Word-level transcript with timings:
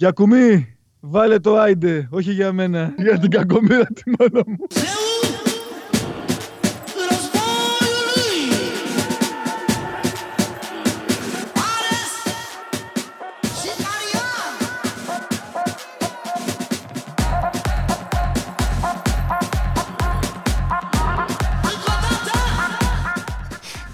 Για 0.00 0.10
κουμί, 0.10 0.76
βάλε 1.00 1.38
το 1.38 1.58
άιντε, 1.58 2.08
όχι 2.10 2.32
για 2.32 2.52
μένα, 2.52 2.94
για 2.98 3.18
την 3.18 3.30
κακομοίρα 3.30 3.86
τη 3.86 4.02
μάνα 4.18 4.42
μου. 4.46 4.56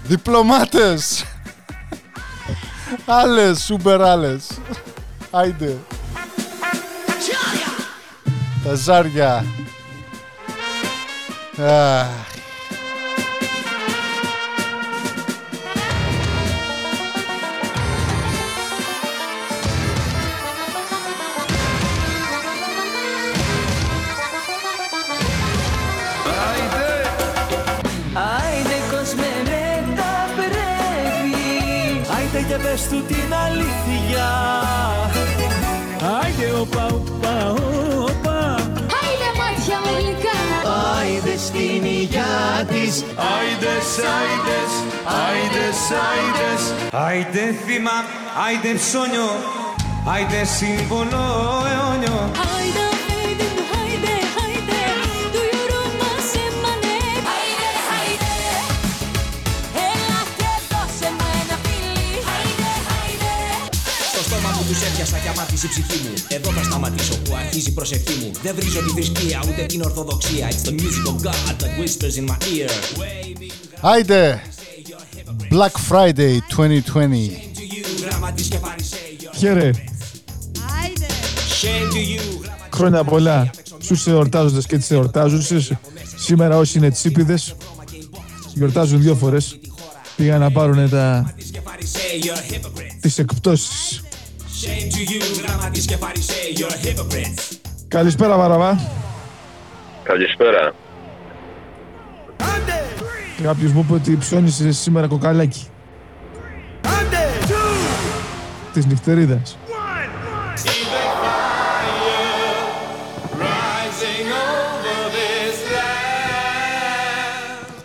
Διπλωμάτες! 0.03 1.25
άλλες, 3.05 3.63
σούπερ 3.63 4.01
άλλες. 4.01 4.47
Άιντε. 5.31 5.77
Τα 8.65 8.75
ζάρια. 8.75 9.45
Αχ. 11.57 12.07
Άιντε 28.13 28.77
κόσμε 28.91 29.25
με 29.43 29.95
τα 29.95 30.29
πρέπει 30.35 32.09
Άιντε 32.17 32.41
και 32.47 32.57
πες 32.63 32.87
του 32.87 33.03
την 33.07 33.33
αλήθεια 33.45 34.27
Άιντε 36.21 36.59
οπα 36.59 36.85
οπα 36.85 37.51
οπα 37.51 37.74
στην 42.25 42.65
υγειά 42.65 42.65
της. 42.65 43.03
Άιντες, 43.33 43.87
άιντες, 44.17 44.71
άιντες, 45.27 45.79
άιντες. 46.09 46.61
Άιντε 47.05 47.45
θύμα, 47.65 47.97
άιντε 48.45 48.73
ψώνιο 48.73 49.29
Άιντε 50.13 50.43
σύμβολο 50.57 51.23
αιώνιο. 51.71 52.19
Άιντε, 52.21 52.39
άιντε, 52.57 52.84
η 65.63 65.67
ψυχή 65.67 65.99
μου 66.03 66.13
Εδώ 66.27 66.51
θα 66.51 66.63
σταματήσω 66.63 67.17
που 67.17 67.35
αρχίζει 67.35 67.69
η 67.69 67.71
προσευχή 67.71 68.13
μου 68.23 68.31
Δεν 68.43 68.55
βρίζω 68.55 68.79
τη 68.79 68.89
θρησκεία 68.89 69.43
ούτε 69.47 69.65
την 69.65 69.81
ορθοδοξία 69.81 70.49
It's 70.49 70.67
the 70.67 70.71
music 70.71 71.05
of 71.11 71.23
God 71.23 71.55
that 71.59 71.79
whispers 71.79 72.17
in 72.17 72.25
my 72.25 72.37
ear 72.57 72.69
Άιντε. 73.81 74.41
Black 75.49 75.77
Friday 75.89 76.39
2020. 76.55 76.59
To 76.59 77.01
you, 77.01 78.05
γραμματής 78.05 78.47
και 78.47 78.57
φαρισαίος 78.57 79.37
Χαίρε, 79.37 79.69
Shame 81.61 81.93
to 81.93 81.97
you, 81.97 82.49
χρόνια 82.73 83.03
πολλά 83.03 83.49
στους 83.79 84.07
εορτάζοντες 84.07 84.65
και 84.65 84.77
τις 84.77 84.91
εορτάζουσες. 84.91 85.71
Σήμερα 86.15 86.57
όσοι 86.57 86.77
είναι 86.77 86.89
τσίπιδες, 86.91 87.55
γιορτάζουν 88.53 89.01
δύο 89.01 89.15
φορές. 89.15 89.59
Πήγαν 90.15 90.39
να 90.39 90.51
πάρουν 90.51 90.89
τα, 90.89 91.33
και 91.51 91.59
φαρισαίοι, 91.63 92.21
you're 92.23 92.53
a 92.53 92.53
hypocrite 92.53 92.85
τις 93.05 93.17
εκπτώσεις. 93.17 94.04
Shame 94.65 94.89
to 94.89 95.01
you, 95.11 95.43
γραμματής 95.45 95.85
και 95.85 95.97
φαρισαίοι, 95.97 96.55
you're 96.57 96.71
a 96.71 96.87
hypocrite 96.87 97.57
Καλησπέρα 97.87 98.37
Βαραβά. 98.37 98.79
Καλησπέρα. 100.03 100.73
Κάποιος 103.43 103.71
μου 103.71 103.79
είπε 103.79 103.93
ότι 103.93 104.17
ψώνησε 104.17 104.71
σήμερα 104.71 105.07
κοκαλάκι. 105.07 105.67
Της 108.73 108.85
νυχτερίδας. 108.85 109.57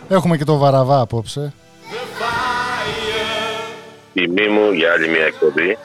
Έχουμε 0.07 0.37
και 0.37 0.43
το 0.43 0.57
βαραβά 0.57 0.99
απόψε. 0.99 1.53
Τιμή 4.13 4.47
μου 4.47 4.71
για 4.71 4.91
άλλη 4.91 5.09
μια 5.09 5.25
εκπομπή. 5.25 5.77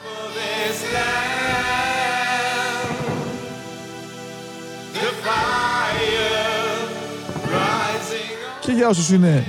Και 8.67 8.73
για 8.73 8.87
όσους 8.87 9.09
είναι 9.09 9.43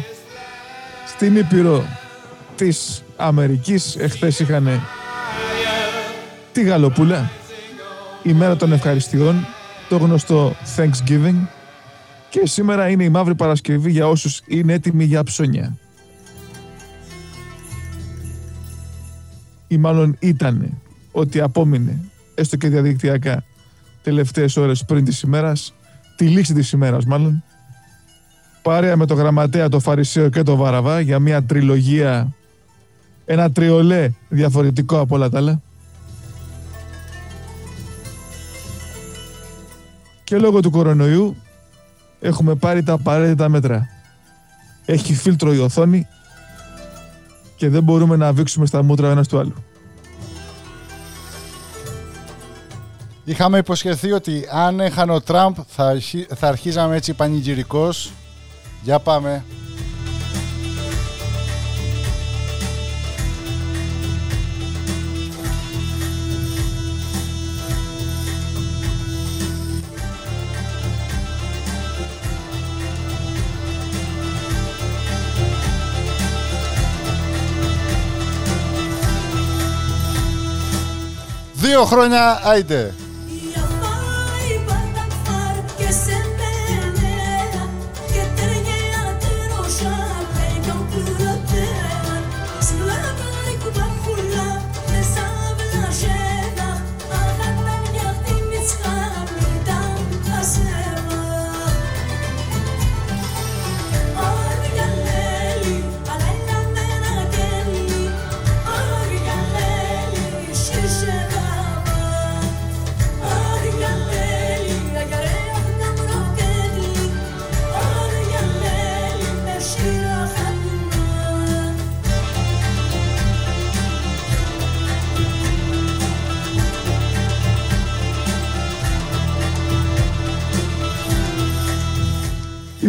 στην 1.07 1.37
Ήπειρο 1.37 1.85
της 2.57 3.03
Αμερικής, 3.17 3.97
εχθές 3.97 4.39
είχαν 4.39 4.81
τη 6.53 6.63
Γαλοπούλα, 6.63 7.31
η 8.23 8.33
μέρα 8.33 8.57
των 8.57 8.73
ευχαριστειών, 8.73 9.47
το 9.89 9.97
γνωστό 9.97 10.57
Thanksgiving 10.77 11.47
και 12.31 12.47
σήμερα 12.47 12.89
είναι 12.89 13.05
η 13.05 13.09
Μαύρη 13.09 13.35
Παρασκευή 13.35 13.91
για 13.91 14.09
όσους 14.09 14.43
είναι 14.47 14.73
έτοιμοι 14.73 15.05
για 15.05 15.23
ψώνια. 15.23 15.77
Ή 19.69 19.77
μάλλον 19.77 20.17
ήταν 20.19 20.81
ότι 21.13 21.41
απόμεινε, 21.41 22.01
έστω 22.35 22.57
και 22.57 22.69
διαδικτυακά, 22.69 23.45
τελευταίες 24.03 24.57
ώρες 24.57 24.85
πριν 24.85 25.05
της 25.05 25.21
ημέρας, 25.21 25.75
τη 26.17 26.25
λήξη 26.29 26.55
της 26.55 26.73
ημέρας 26.73 27.05
μάλλον, 27.05 27.45
παρέα 28.69 28.97
με 28.97 29.07
το 29.07 29.15
γραμματέα, 29.15 29.69
το 29.69 29.81
Φαρισαίο 29.81 30.29
και 30.29 30.43
το 30.43 30.57
Βαραβά 30.57 31.01
για 31.01 31.19
μια 31.19 31.43
τριλογία, 31.43 32.35
ένα 33.25 33.51
τριολέ 33.51 34.11
διαφορετικό 34.29 35.01
από 35.01 35.15
όλα 35.15 35.29
τα 35.29 35.39
άλλα. 35.39 35.61
Και 40.25 40.39
λόγω 40.39 40.61
του 40.61 40.71
κορονοϊού 40.71 41.37
έχουμε 42.21 42.55
πάρει 42.55 42.83
τα 42.83 42.93
απαραίτητα 42.93 43.49
μέτρα. 43.49 43.89
Έχει 44.85 45.15
φίλτρο 45.15 45.55
η 45.55 45.59
οθόνη 45.59 46.07
και 47.57 47.69
δεν 47.69 47.83
μπορούμε 47.83 48.17
να 48.17 48.33
βήξουμε 48.33 48.67
στα 48.67 48.83
μούτρα 48.83 49.09
ο 49.09 49.11
ένας 49.11 49.29
του 49.29 49.39
άλλου. 49.39 49.55
Είχαμε 53.25 53.59
υποσχεθεί 53.59 54.13
ότι 54.13 54.45
αν 54.53 54.81
έχανε 54.81 55.13
ο 55.13 55.21
Τραμπ 55.21 55.57
θα, 55.69 55.87
αρχί- 55.87 56.35
θα 56.35 56.49
αρχίζαμε 56.49 56.97
έτσι 56.97 57.13
πανηγυρικός. 57.13 58.13
Για 58.83 58.99
πάμε. 58.99 59.45
Δύο 81.53 81.85
χρόνια, 81.85 82.41
άιντε. 82.45 82.95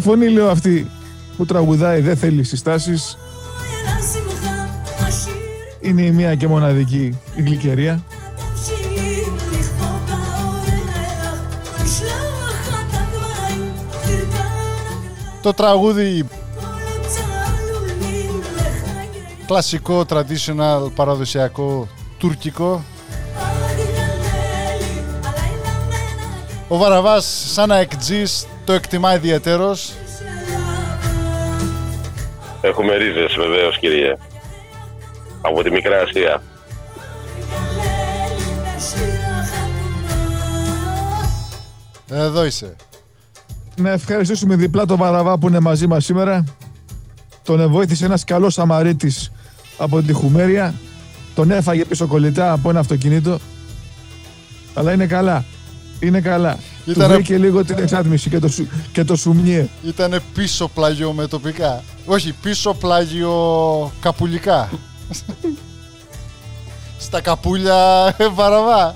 φωνή, 0.09 0.29
λέω, 0.29 0.49
αυτή 0.49 0.91
που 1.37 1.45
τραγουδάει 1.45 2.01
δεν 2.01 2.17
θέλεις 2.17 2.47
συστάσεις. 2.47 3.17
Είναι 5.79 6.01
η 6.01 6.11
μία 6.11 6.35
και 6.35 6.47
μοναδική 6.47 7.17
η 7.35 7.41
γλυκερία. 7.41 8.03
Το 15.41 15.53
τραγούδι 15.53 16.25
κλασικό, 19.45 20.05
traditional, 20.09 20.91
παραδοσιακό, 20.95 21.87
τουρκικό. 22.17 22.83
Ο 26.67 26.77
Βαραβάς 26.77 27.25
σαν 27.53 27.67
να 27.67 27.77
εκτζείς 27.77 28.45
το 28.69 28.75
εκτιμά 28.75 29.15
ιδιαίτερος. 29.15 29.93
Έχουμε 32.61 32.95
ρίζες 32.95 33.35
βεβαίως 33.35 33.79
κύριε. 33.79 34.17
Από 35.41 35.63
τη 35.63 35.71
Μικρά 35.71 36.01
Ασία. 36.01 36.41
Εδώ 42.09 42.45
είσαι. 42.45 42.75
Να 43.75 43.89
ευχαριστήσουμε 43.89 44.55
διπλά 44.55 44.85
τον 44.85 44.97
Βαραβά 44.97 45.37
που 45.37 45.47
είναι 45.47 45.59
μαζί 45.59 45.87
μας 45.87 46.05
σήμερα. 46.05 46.43
Τον 47.43 47.69
βοήθησε 47.69 48.05
ένας 48.05 48.23
καλός 48.23 48.53
Σαμαρίτης 48.53 49.31
από 49.77 50.01
τη 50.01 50.13
Χουμέρια. 50.13 50.73
Τον 51.35 51.51
έφαγε 51.51 51.85
πίσω 51.85 52.07
κολλητά 52.07 52.51
από 52.51 52.69
ένα 52.69 52.79
αυτοκίνητο. 52.79 53.39
Αλλά 54.73 54.93
είναι 54.93 55.05
καλά. 55.05 55.45
Είναι 55.99 56.21
καλά. 56.21 56.57
Ήτανε- 56.89 57.07
Του 57.07 57.13
βρήκε 57.13 57.37
λίγο 57.37 57.65
την 57.65 57.77
εξάτμιση 57.77 58.29
και 58.29 58.39
το, 58.39 58.47
σου, 58.47 58.67
και 58.91 59.03
το 59.03 59.15
σουμνιέ. 59.15 59.67
Ήτανε 59.83 60.19
πίσω 60.33 60.67
πλάγιο 60.67 61.11
με 61.11 61.27
τοπικά. 61.27 61.83
Όχι, 62.05 62.33
πίσω 62.41 62.73
πλάγιο 62.73 63.33
καπουλικά. 64.01 64.69
Στα 66.97 67.21
καπούλια 67.21 67.75
ε, 68.17 68.27
Βαραβά. 68.27 68.93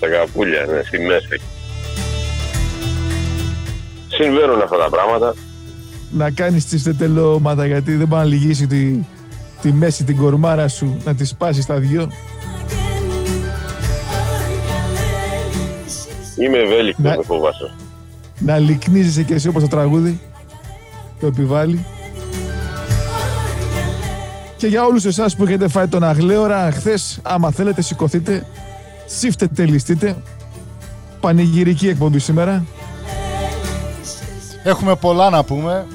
Τα 0.00 0.08
καπούλια, 0.08 0.64
ναι, 0.66 0.82
στη 0.86 0.98
μέση. 0.98 1.40
Συμβαίνουν 4.08 4.62
αυτά 4.62 4.76
τα 4.76 4.88
πράγματα. 4.90 5.34
Να 6.10 6.30
κάνεις 6.30 6.66
τη 6.66 6.78
στετελώματα 6.78 7.66
γιατί 7.66 7.94
δεν 7.94 8.06
μπορεί 8.06 8.22
να 8.22 8.28
λυγίσει 8.28 8.66
τη, 8.66 8.98
τη 9.62 9.72
μέση 9.72 10.04
την 10.04 10.16
κορμάρα 10.16 10.68
σου 10.68 10.96
να 11.04 11.14
τη 11.14 11.24
σπάσει 11.24 11.62
στα 11.62 11.78
δυο. 11.78 12.10
Είμαι 16.44 16.58
ευέλικτος, 16.58 17.04
Ναι. 17.04 17.16
με 17.16 17.22
φοβάσαι. 17.22 17.70
Να 18.38 18.58
λυκνίζεσαι 18.58 19.22
και 19.22 19.34
εσύ 19.34 19.48
όπως 19.48 19.62
το 19.62 19.68
τραγούδι 19.68 20.20
το 21.20 21.26
επιβάλλει. 21.26 21.84
Και 24.56 24.66
για 24.66 24.84
όλους 24.84 25.04
εσάς 25.04 25.36
που 25.36 25.44
έχετε 25.44 25.68
φάει 25.68 25.86
τον 25.88 26.04
αγλέωρα 26.04 26.70
χθες, 26.72 27.18
άμα 27.22 27.50
θέλετε 27.50 27.82
σηκωθείτε, 27.82 28.46
σύφτετε, 29.06 29.64
ληστείτε. 29.66 30.16
Πανηγυρική 31.20 31.88
εκπομπή 31.88 32.18
σήμερα. 32.18 32.64
Έχουμε 34.64 34.96
πολλά 34.96 35.30
να 35.30 35.44
πούμε. 35.44 35.86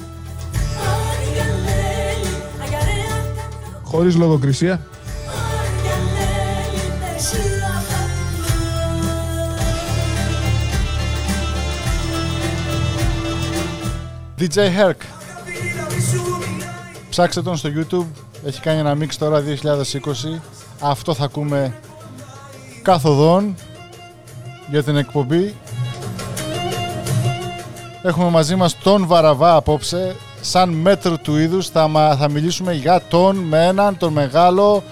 χωρίς 3.82 4.16
λογοκρισία. 4.16 4.80
DJ 14.38 14.56
Herc. 14.56 14.94
Ψάξτε 17.10 17.42
τον 17.42 17.56
στο 17.56 17.70
YouTube. 17.74 18.06
Έχει 18.46 18.60
κάνει 18.60 18.78
ένα 18.78 18.96
mix 19.00 19.08
τώρα 19.18 19.42
2020. 19.42 20.40
Αυτό 20.80 21.14
θα 21.14 21.24
ακούμε 21.24 21.74
καθοδόν 22.82 23.54
για 24.70 24.82
την 24.82 24.96
εκπομπή. 24.96 25.54
Έχουμε 28.02 28.30
μαζί 28.30 28.54
μας 28.54 28.78
τον 28.78 29.06
Βαραβά 29.06 29.54
απόψε. 29.54 30.16
Σαν 30.40 30.68
μέτρο 30.68 31.16
του 31.18 31.36
είδους 31.36 31.68
θα, 31.68 31.88
μα- 31.88 32.16
θα 32.16 32.30
μιλήσουμε 32.30 32.72
για 32.72 33.02
τον 33.08 33.36
με 33.36 33.66
έναν, 33.66 33.96
τον 33.96 34.12
μεγάλο, 34.12 34.82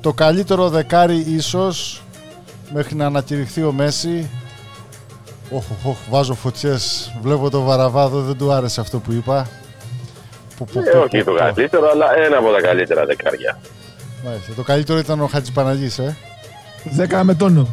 το 0.00 0.12
καλύτερο 0.12 0.68
δεκάρι 0.68 1.16
ίσως 1.16 2.02
μέχρι 2.72 2.94
να 2.94 3.06
ανακηρυχθεί 3.06 3.62
ο 3.62 3.72
Μέση. 3.72 4.30
Όχ, 5.50 5.64
όχ, 5.70 5.86
όχ, 5.90 5.96
βάζω 6.10 6.34
φωτιές. 6.34 7.12
Βλέπω 7.22 7.50
το 7.50 7.60
Βαραβάδο, 7.60 8.20
δεν 8.20 8.36
του 8.38 8.52
άρεσε 8.52 8.80
αυτό 8.80 8.98
που 8.98 9.12
είπα. 9.12 9.48
Που, 10.56 10.64
που, 10.64 10.78
Ε, 10.78 10.82
που, 10.82 10.98
όχι 10.98 11.18
που, 11.18 11.24
το 11.24 11.30
που. 11.30 11.36
καλύτερο, 11.38 11.88
αλλά 11.92 12.06
ένα 12.18 12.36
από 12.38 12.52
τα 12.52 12.60
καλύτερα 12.60 13.04
δεκάρια. 13.04 13.58
Μάλιστα. 14.24 14.52
Το 14.56 14.62
καλύτερο 14.62 14.98
ήταν 14.98 15.20
ο 15.20 15.26
Χατζηπαναγής, 15.26 15.98
ε. 15.98 16.16
10 16.96 17.20
με 17.22 17.34
τόνο. 17.34 17.68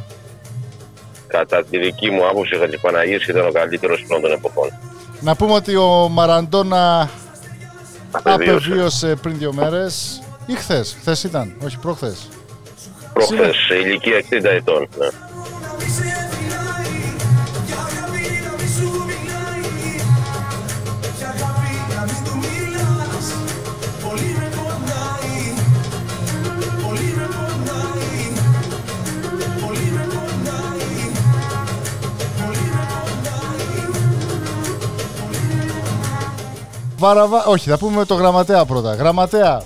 Κατά 1.27 1.63
τη 1.63 1.77
δική 1.79 2.09
μου 2.11 2.27
άποψη, 2.27 2.55
ο 2.55 2.59
Χατζηπαναγής 2.59 3.27
ήταν 3.27 3.47
ο 3.47 3.51
καλύτερος 3.51 4.05
πρώτων 4.07 4.31
εποχών. 4.31 4.69
Να 5.21 5.35
πούμε 5.35 5.53
ότι 5.53 5.75
ο 5.75 6.07
Μαραντόνα 6.11 7.09
Απεβίωσε. 8.11 8.55
απεβίωσε 8.67 9.15
πριν 9.21 9.37
δύο 9.37 9.53
μέρες. 9.53 10.21
Ή 10.45 10.53
χθες. 10.53 10.95
Χθες 10.99 11.23
ήταν, 11.23 11.53
όχι 11.65 11.77
προχθές. 11.79 12.27
Προχθές, 13.13 13.55
σε 13.67 13.75
ηλικία 13.75 14.17
60 14.17 14.49
ετών. 14.49 14.87
Ναι. 14.97 15.07
Βαραβά... 37.03 37.45
Όχι, 37.45 37.69
θα 37.69 37.77
πούμε 37.77 38.05
το 38.05 38.15
γραμματέα 38.15 38.65
πρώτα. 38.65 38.95
Γραμματέα, 38.95 39.61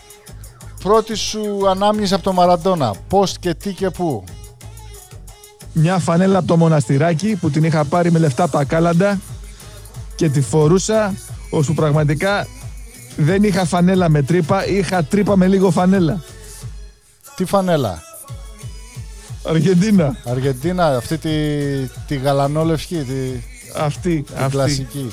πρώτη 0.83 1.15
σου 1.15 1.69
ανάμνηση 1.69 2.13
από 2.13 2.23
το 2.23 2.33
Μαραντόνα. 2.33 2.93
Πώς 3.07 3.37
και 3.39 3.53
τι 3.53 3.73
και 3.73 3.89
πού. 3.89 4.23
Μια 5.73 5.97
φανέλα 5.99 6.37
από 6.37 6.47
το 6.47 6.57
μοναστηράκι 6.57 7.35
που 7.35 7.49
την 7.49 7.63
είχα 7.63 7.83
πάρει 7.85 8.11
με 8.11 8.19
λεφτά 8.19 8.43
από 8.43 8.57
τα 8.57 8.63
κάλαντα 8.63 9.19
και 10.15 10.29
τη 10.29 10.41
φορούσα 10.41 11.13
ώσπου 11.49 11.73
πραγματικά 11.73 12.47
δεν 13.17 13.43
είχα 13.43 13.65
φανέλα 13.65 14.09
με 14.09 14.21
τρύπα, 14.21 14.67
είχα 14.67 15.03
τρύπα 15.03 15.37
με 15.37 15.47
λίγο 15.47 15.71
φανέλα. 15.71 16.21
Τι 17.35 17.45
φανέλα; 17.45 18.01
Αργεντίνα. 19.43 20.15
Αργεντίνα, 20.25 20.97
αυτή 20.97 21.17
τη, 21.17 21.29
τη 22.07 22.15
γαλανόλευκη, 22.15 22.95
τη, 22.95 23.03
την 23.03 23.41
Αυτή, 23.75 24.25
αυτή, 24.35 24.49
κλασική. 24.49 25.11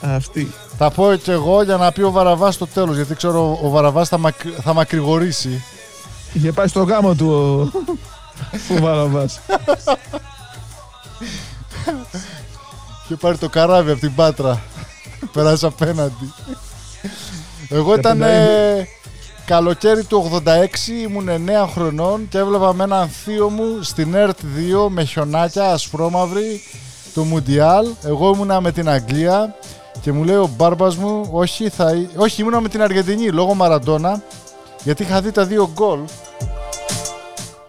αυτή. 0.00 0.52
Θα 0.82 0.90
πω 0.90 1.14
και 1.14 1.32
εγώ 1.32 1.62
για 1.62 1.76
να 1.76 1.92
πει 1.92 2.02
ο 2.02 2.10
Βαραβάς 2.10 2.54
στο 2.54 2.66
τέλος, 2.66 2.96
γιατί 2.96 3.14
ξέρω 3.14 3.58
ο 3.62 3.68
Βαραβάς 3.68 4.08
θα, 4.08 4.18
μακ... 4.18 4.34
θα 4.62 4.72
μακρηγορήσει. 4.74 5.64
Είχε 6.32 6.52
πάει 6.52 6.66
στο 6.66 6.82
γάμο 6.82 7.14
του 7.14 7.30
ο, 7.30 8.74
ο 8.74 8.80
Βαραβάς. 8.80 9.40
Και 13.08 13.16
πάρει 13.16 13.38
το 13.38 13.48
καράβι 13.48 13.90
από 13.90 14.00
την 14.00 14.14
Πάτρα. 14.14 14.62
Περάσει 15.32 15.66
απέναντι. 15.66 16.32
Εγώ 17.68 17.94
ήταν 17.94 18.22
ε, 18.22 18.88
καλοκαίρι 19.44 20.04
του 20.04 20.42
86, 20.44 20.48
ήμουν 21.02 21.28
9 21.28 21.68
χρονών 21.72 22.28
και 22.28 22.38
έβλεπα 22.38 22.74
με 22.74 22.84
έναν 22.84 23.08
θείο 23.08 23.50
μου 23.50 23.82
στην 23.82 24.14
ΕΡΤ 24.14 24.38
2 24.40 24.88
με 24.88 25.04
χιονάκια 25.04 25.64
ασπρόμαυρη 25.64 26.62
το 27.14 27.22
Μουντιάλ. 27.22 27.86
Εγώ 28.04 28.32
ήμουνα 28.34 28.60
με 28.60 28.72
την 28.72 28.88
Αγγλία 28.88 29.54
και 30.00 30.12
μου 30.12 30.24
λέει 30.24 30.36
ο 30.36 30.50
μπάρμπας 30.56 30.96
μου, 30.96 31.28
όχι, 31.30 31.68
θα... 31.68 31.92
εί- 31.94 32.10
όχι 32.16 32.40
ήμουνα 32.40 32.60
με 32.60 32.68
την 32.68 32.82
Αργεντινή 32.82 33.28
λόγω 33.28 33.54
Μαραντόνα 33.54 34.22
γιατί 34.82 35.02
είχα 35.02 35.20
δει 35.20 35.30
τα 35.32 35.44
δύο 35.44 35.70
γκολ 35.74 35.98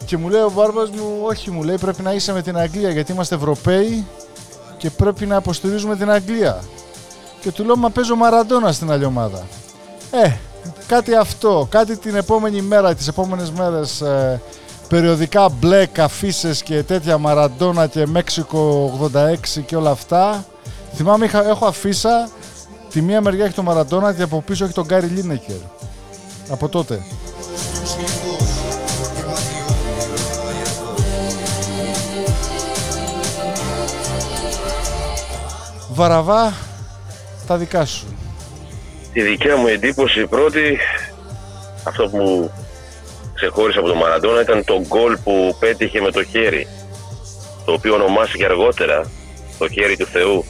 και 0.06 0.18
μου 0.18 0.30
λέει 0.30 0.42
ο 0.42 0.52
μπάρμπας 0.56 0.90
μου, 0.90 1.20
όχι 1.24 1.52
μου 1.52 1.64
λέει 1.64 1.78
πρέπει 1.78 2.02
να 2.02 2.12
είσαι 2.14 2.34
με 2.34 2.42
την 2.42 2.58
Αγγλία 2.58 2.90
γιατί 2.90 3.12
είμαστε 3.12 3.36
Ευρωπαίοι 3.36 4.06
και 4.78 4.90
πρέπει 4.90 5.26
να 5.26 5.36
υποστηρίζουμε 5.36 5.96
την 5.96 6.12
Αγγλία. 6.12 6.60
Και 7.42 7.52
του 7.52 7.64
λέω, 7.64 7.76
μα 7.76 7.90
παίζω 7.90 8.16
Μαραντόνα 8.16 8.72
στην 8.72 8.92
άλλη 8.92 9.06
ομάδα. 9.06 9.44
Ε, 10.12 10.32
κάτι 10.88 11.16
αυτό, 11.16 11.68
κάτι 11.70 11.98
την 11.98 12.16
επόμενη 12.16 12.62
μέρα, 12.62 12.96
τις 12.96 13.08
επόμενες 13.08 13.52
μέρες, 13.52 14.02
ε, 14.02 14.42
περιοδικά 14.88 15.50
μπλε, 15.50 15.86
καφίσες 15.86 16.64
και 16.64 16.84
τέτοια 16.84 17.18
Μαραντόνα 17.18 17.88
και 17.88 18.08
Μέξικο 18.08 18.92
86 19.14 19.62
και 19.66 19.76
όλα 19.76 19.90
αυτά. 19.90 20.46
Θυμάμαι, 20.94 21.26
είχα, 21.26 21.48
έχω 21.48 21.66
αφίσα, 21.66 22.30
τη 22.90 23.02
μία 23.02 23.22
μεριά 23.22 23.46
έχει 23.46 23.54
το 23.54 23.64
Μαραντόνα 23.64 24.14
και 24.14 24.22
από 24.22 24.42
πίσω 24.42 24.64
έχει 24.64 24.74
τον 24.74 24.86
Γκάρι 24.86 25.08
Λίνεκερ. 25.08 25.56
Από 26.50 26.70
τότε. 26.70 27.02
Βαραβά, 35.94 36.54
τα 37.48 37.58
δικά 37.58 37.86
σου. 37.86 38.06
Η 39.14 39.22
δικιά 39.22 39.58
μου 39.58 39.68
εντύπωση 39.68 40.28
πρώτη, 40.28 40.78
αυτό 41.84 42.10
που 42.10 42.52
ξεχώρισε 43.34 43.80
από 43.80 43.88
τον 43.88 43.98
Μαραντόνα 43.98 44.42
ήταν 44.42 44.64
το 44.66 44.82
γκολ 44.88 45.18
που 45.18 45.56
πέτυχε 45.60 46.02
με 46.02 46.12
το 46.12 46.24
χέρι. 46.24 46.68
Το 47.66 47.72
οποίο 47.72 47.94
ονομάστηκε 47.94 48.46
αργότερα 48.46 49.12
το 49.58 49.70
χέρι 49.70 49.98
του 49.98 50.06
Θεού. 50.06 50.46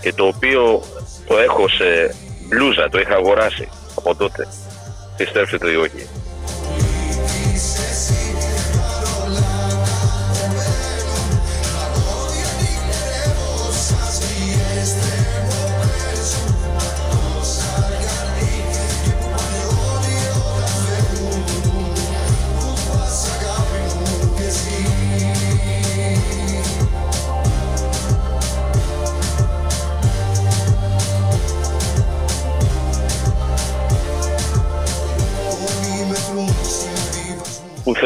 Και 0.00 0.12
το 0.12 0.26
οποίο 0.26 0.82
το 1.26 1.36
έχω 1.38 1.68
σε 1.68 2.14
μπλούζα, 2.48 2.88
το 2.88 2.98
είχα 2.98 3.14
αγοράσει 3.14 3.68
από 3.94 4.14
τότε. 4.14 4.48
Πιστέψτε 5.16 5.70
ή 5.70 5.76
όχι. 5.76 6.08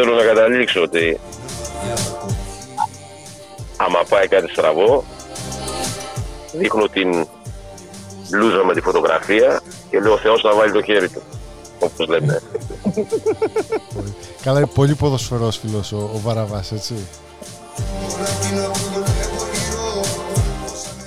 Θέλω 0.01 0.15
να 0.15 0.23
καταλήξω 0.23 0.83
ότι 0.83 1.21
άμα 3.77 4.03
πάει 4.09 4.29
κάτι 4.29 4.51
στραβό 4.51 5.05
δείχνω 6.53 6.89
την 6.89 7.27
μπλούζα 8.31 8.65
με 8.65 8.75
τη 8.75 8.81
φωτογραφία 8.81 9.61
και 9.91 10.01
λέω 10.01 10.13
ο 10.13 10.19
Θεός 10.19 10.43
να 10.43 10.55
βάλει 10.55 10.73
το 10.73 10.83
χέρι 10.83 11.09
του 11.09 11.23
όπως 11.79 12.09
λέμε 12.09 12.43
Καλά, 14.43 14.59
είναι 14.59 14.71
πολύ 14.75 14.95
ποδοσφαιρός 14.95 15.61
ο, 15.93 15.97
ο 15.97 16.21
Βαραβάς, 16.23 16.73
έτσι. 16.73 16.95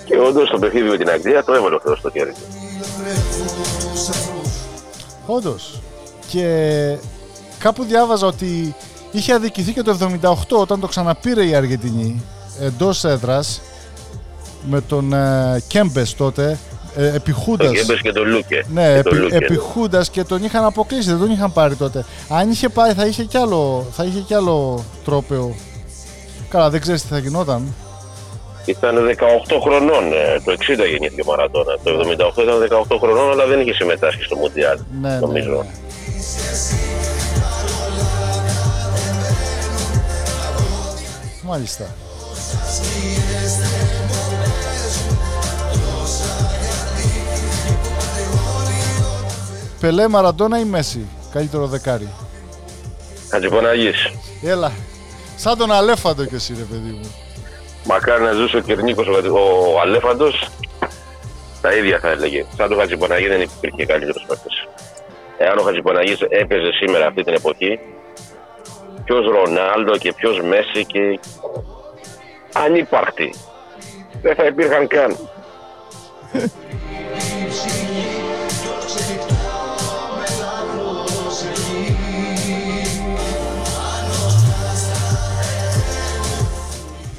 και 0.05 0.17
όντως 0.17 0.47
στο 0.47 0.59
παιχνίδι 0.59 0.89
με 0.89 0.97
την 0.97 1.09
Αγγλία 1.09 1.43
το 1.43 1.53
έβαλε 1.53 1.75
ο 1.75 1.79
Θεός 1.83 1.97
στο 1.99 2.09
χέρι 2.11 2.31
του 2.31 2.45
Όντως. 5.25 5.81
Και 6.27 6.97
κάπου 7.61 7.83
διάβαζα 7.83 8.27
ότι 8.27 8.75
είχε 9.11 9.33
αδικηθεί 9.33 9.73
και 9.73 9.81
το 9.81 9.97
78 10.21 10.33
όταν 10.61 10.79
το 10.79 10.87
ξαναπήρε 10.87 11.45
η 11.45 11.55
Αργεντινή 11.55 12.21
εντός 12.61 13.03
έδρας 13.03 13.61
με 14.69 14.81
τον 14.81 15.13
ε, 15.13 15.61
Κέμπες 15.67 16.15
τότε 16.15 16.59
ε, 16.95 17.15
επί 17.15 17.31
το 17.31 17.37
Χούντας. 17.37 17.71
Γκέμπες 17.71 18.01
και 18.01 18.11
το 18.11 18.23
Λούκε 18.25 18.65
Ναι, 18.73 18.93
και 18.95 19.01
το 19.01 19.09
επί, 19.09 19.15
Λούκε. 19.17 19.35
επί 19.35 19.55
Χούντας 19.55 20.09
και 20.09 20.23
τον 20.23 20.43
είχαν 20.43 20.63
αποκλείσει, 20.65 21.09
δεν 21.09 21.19
τον 21.19 21.31
είχαν 21.31 21.53
πάρει 21.53 21.75
τότε. 21.75 22.05
Αν 22.29 22.49
είχε 22.49 22.69
πάει 22.69 22.93
θα 22.93 23.05
είχε 23.05 23.23
κι 23.23 23.37
άλλο, 23.37 23.85
θα 23.91 24.03
είχε 24.03 24.19
κι 24.19 24.33
άλλο 24.33 24.83
τρόπαιο. 25.05 25.55
Καλά, 26.49 26.69
δεν 26.69 26.81
ξέρεις 26.81 27.01
τι 27.01 27.07
θα 27.07 27.17
γινόταν. 27.17 27.73
Ήταν 28.65 28.95
18 28.95 29.59
χρονών, 29.61 30.03
ε, 30.13 30.39
το 30.45 30.51
60 30.51 30.55
γεννήθηκε 30.91 31.21
ο 31.21 31.25
Μαραντόνα. 31.25 31.77
Το 31.83 31.91
78 32.37 32.41
ήταν 32.43 32.85
18 32.89 32.97
χρονών, 32.99 33.31
αλλά 33.31 33.45
δεν 33.45 33.59
είχε 33.59 33.73
συμμετάσχει 33.73 34.23
στο 34.23 34.35
Μουντιάλ, 34.35 34.77
Ναι, 35.01 35.09
ναι, 35.09 35.19
νομίζω. 35.19 35.49
ναι. 35.65 36.90
Μάλιστα. 41.51 41.85
Πελέ, 49.79 50.07
Μαραντόνα 50.07 50.59
ή 50.59 50.63
Μέση, 50.63 51.07
καλύτερο 51.31 51.67
δεκάρι. 51.67 52.09
Χατζηπαναγής. 53.29 54.11
Έλα, 54.43 54.71
σαν 55.35 55.57
τον 55.57 55.71
Αλέφαντο 55.71 56.25
κι 56.25 56.35
εσύ 56.35 56.53
ρε 56.57 56.63
παιδί 56.63 56.91
μου. 56.91 57.15
Μακάρι 57.85 58.23
να 58.23 58.31
ζούσε 58.31 58.57
ο 58.57 58.59
Κερνίκος, 58.59 59.07
ο, 59.07 59.37
ο 59.73 59.79
Αλέφαντος, 59.81 60.49
τα 61.61 61.73
ίδια 61.73 61.99
θα 61.99 62.09
έλεγε. 62.09 62.45
Σαν 62.57 62.69
τον 62.69 62.79
Χατζηπαναγή 62.79 63.27
δεν 63.27 63.41
υπήρχε 63.41 63.85
καλύτερος 63.85 64.25
παίκτης. 64.27 64.67
Εάν 65.37 65.57
ο 65.57 65.61
Χατζηπαναγής 65.61 66.21
έπαιζε 66.21 66.71
σήμερα 66.71 67.07
αυτή 67.07 67.23
την 67.23 67.33
εποχή, 67.33 67.79
ποιος 69.11 69.25
Ρονάλντο 69.25 69.97
και 69.97 70.13
ποιος 70.13 70.41
Μέση 70.41 70.85
και 70.85 71.19
ανύπαρκτοι. 72.53 73.35
Δεν 74.21 74.35
θα 74.35 74.45
υπήρχαν 74.45 74.87
καν. 74.87 75.17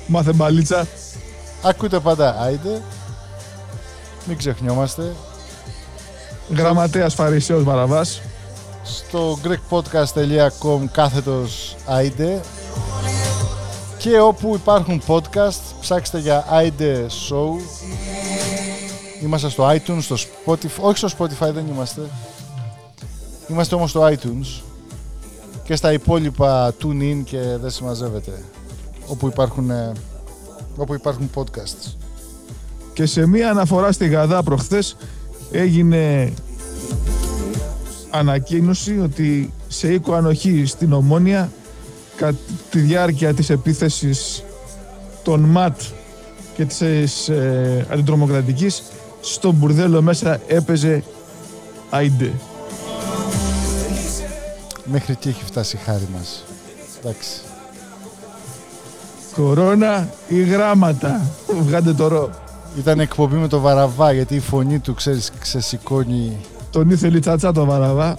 Μάθε 0.06 0.32
μπαλίτσα. 0.32 0.86
Ακούτε 1.62 1.98
πάντα, 1.98 2.36
άιντε. 2.40 2.82
Μην 4.24 4.36
ξεχνιόμαστε. 4.36 5.02
Γραμματέας 6.56 7.14
Φαρισαίος 7.14 7.62
Βαραβάς. 7.62 8.22
Στο 8.82 9.38
greekpodcast.com 9.44 10.84
κάθετος 10.92 11.76
άιντε. 11.86 12.40
Και 13.98 14.20
όπου 14.20 14.54
υπάρχουν 14.54 15.02
podcast 15.06 15.60
ψάξτε 15.80 16.18
για 16.18 16.46
άιντε 16.48 17.06
show. 17.08 17.60
Είμαστε 19.22 19.48
στο 19.48 19.70
iTunes, 19.70 19.98
στο 20.00 20.16
Spotify 20.16 20.80
όχι 20.80 20.96
στο 20.96 21.08
Spotify 21.18 21.52
δεν 21.52 21.66
είμαστε. 21.72 22.00
Είμαστε 23.48 23.74
όμως 23.74 23.90
στο 23.90 24.08
iTunes. 24.08 24.62
Και 25.64 25.76
στα 25.76 25.92
υπόλοιπα 25.92 26.74
tune 26.82 27.02
in 27.02 27.22
και 27.24 27.40
δεν 27.60 27.70
συμμαζεύεται 27.70 28.44
όπου 29.06 29.26
υπάρχουν, 29.26 29.70
ε, 29.70 29.92
όπου 30.76 30.94
υπάρχουν 30.94 31.30
podcasts. 31.34 31.94
Και 32.92 33.06
σε 33.06 33.26
μία 33.26 33.50
αναφορά 33.50 33.92
στη 33.92 34.08
Γαδά 34.08 34.42
προχθές 34.42 34.96
έγινε 35.50 36.32
ανακοίνωση 38.12 38.98
ότι 38.98 39.52
σε 39.68 39.92
οίκο 39.92 40.14
ανοχή 40.14 40.64
στην 40.66 40.92
Ομόνια 40.92 41.52
κατά 42.16 42.38
τη 42.70 42.78
διάρκεια 42.78 43.34
της 43.34 43.50
επίθεσης 43.50 44.44
των 45.22 45.40
ΜΑΤ 45.40 45.80
και 46.56 46.64
της 46.64 47.28
ε, 47.28 47.86
αντιτρομοκρατικής 47.90 48.82
στο 49.20 49.52
μπουρδέλο 49.52 50.02
μέσα 50.02 50.40
έπαιζε 50.46 51.04
ΑΙΝΤΕ. 51.90 52.32
μέχρι 54.84 55.12
εκεί 55.12 55.28
έχει 55.28 55.44
φτάσει 55.44 55.76
η 55.76 55.80
χάρη 55.84 56.08
μας 56.12 56.44
εντάξει 57.00 57.40
Κορώνα 59.34 60.08
ή 60.28 60.42
γράμματα. 60.42 61.20
Βγάντε 61.60 61.92
το 61.92 62.08
ρο. 62.08 62.30
Ήταν 62.78 63.00
εκπομπή 63.00 63.36
με 63.36 63.48
το 63.48 63.60
Βαραβά 63.60 64.12
γιατί 64.12 64.34
η 64.34 64.40
φωνή 64.40 64.78
του 64.78 64.94
ξέρεις 64.94 65.32
ξεσηκώνει 65.38 66.38
Τον 66.72 66.90
ήθελε 66.90 67.16
η 67.16 67.20
τσατσά 67.20 67.52
το 67.52 67.64
βαραβά. 67.64 68.16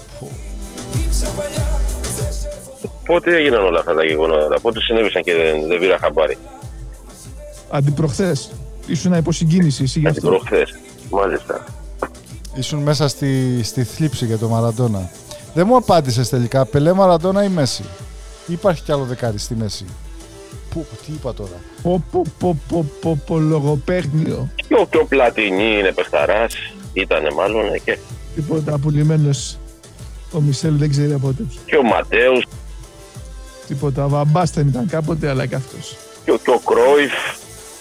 Πότε 3.05 3.35
έγιναν 3.35 3.63
όλα 3.65 3.79
αυτά 3.79 3.93
τα 3.93 4.05
γεγονότα, 4.05 4.59
πότε 4.61 4.81
συνέβησαν 4.81 5.23
και 5.23 5.33
δεν, 5.33 5.67
δεν 5.67 5.79
πήρα 5.79 5.97
χαμπάρι. 5.97 6.37
Αντιπροχθές. 7.69 8.51
Ήσουν 8.87 9.13
υποσυγκίνηση 9.13 9.83
εσύ 9.83 9.99
γι' 9.99 10.07
αυτό. 10.07 10.27
Αντιπροχθές. 10.27 10.75
Μάλιστα. 11.09 11.65
Ήσουν 12.55 12.79
μέσα 12.79 13.07
στη, 13.07 13.63
στη 13.63 13.83
θλίψη 13.83 14.25
για 14.25 14.37
το 14.37 14.47
Μαραντόνα. 14.47 15.09
Δεν 15.53 15.67
μου 15.67 15.75
απάντησες 15.75 16.29
τελικά, 16.29 16.65
Πελέ 16.65 16.93
Μαραντόνα 16.93 17.43
ή 17.43 17.49
Μέση. 17.49 17.83
Ή 18.47 18.53
Υπάρχει 18.53 18.83
κι 18.83 18.91
άλλο 18.91 19.03
δεκάρι 19.03 19.37
στη 19.37 19.55
μέση. 19.55 19.85
Πού, 20.69 20.85
τι 21.05 21.11
είπα 21.11 21.33
τώρα; 21.33 21.61
Πω 21.81 22.03
πω 22.11 22.21
πω 22.39 22.61
πω 22.69 22.85
πω 23.01 23.21
πω 23.25 23.37
λογοπαίγνιο. 23.37 24.49
Και 24.67 24.75
ο, 24.75 24.87
και 24.89 24.97
ο 24.97 25.05
Πλατινί 25.05 25.77
είναι 25.79 25.91
παιχταράς, 25.91 26.55
ήτανε 26.93 27.31
μάλλον 27.31 27.73
ε, 27.73 27.77
και, 27.77 27.97
Τίποτα 28.35 28.73
απολυμμένος. 28.73 29.57
Ο 30.31 30.39
Μισελ 30.41 30.77
δεν 30.77 30.89
ξέρει 30.89 31.13
από 31.13 31.27
τέτοιο. 31.27 31.59
και 31.65 31.75
ο 31.77 31.83
Ματέους 31.83 32.43
Τίποτα. 33.67 34.05
Ο 34.05 34.09
Βαμπάστεν 34.09 34.67
ήταν 34.67 34.87
κάποτε, 34.87 35.29
αλλά 35.29 35.45
και 35.45 35.55
αυτός. 35.55 35.95
και, 36.25 36.31
ο- 36.31 36.37
και 36.43 36.49
ο 36.49 36.59
Κρόιφ. 36.59 37.13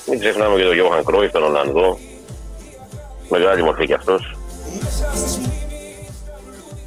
Μην 0.08 0.18
ξεχνάμε 0.20 0.56
και 0.56 0.62
τον 0.64 0.74
Γιώχαν 0.74 1.04
Κρόιφ, 1.04 1.30
τον 1.32 1.42
Ολλανδό. 1.42 1.98
Μεγάλη 3.30 3.62
μορφή 3.62 3.86
κι 3.86 3.92
αυτός. 3.94 4.36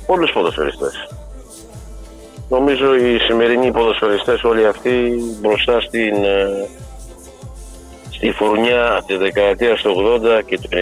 Πολλούς 0.06 0.32
ποδοσφαιριστές. 0.32 0.94
Νομίζω 2.50 2.96
οι 2.96 3.18
σημερινοί 3.28 3.72
ποδοσφαιριστές 3.72 4.44
όλοι 4.44 4.68
αυτοί 4.68 5.12
μπροστά 5.42 5.82
στην, 5.82 6.14
ε, 6.24 6.68
στη 8.16 8.32
φουρνιά 8.32 9.04
της 9.06 9.18
δεκαετίας 9.18 9.82
του 9.82 10.20
80 10.40 10.42
και 10.46 10.60
του 10.60 10.70
90 10.72 10.76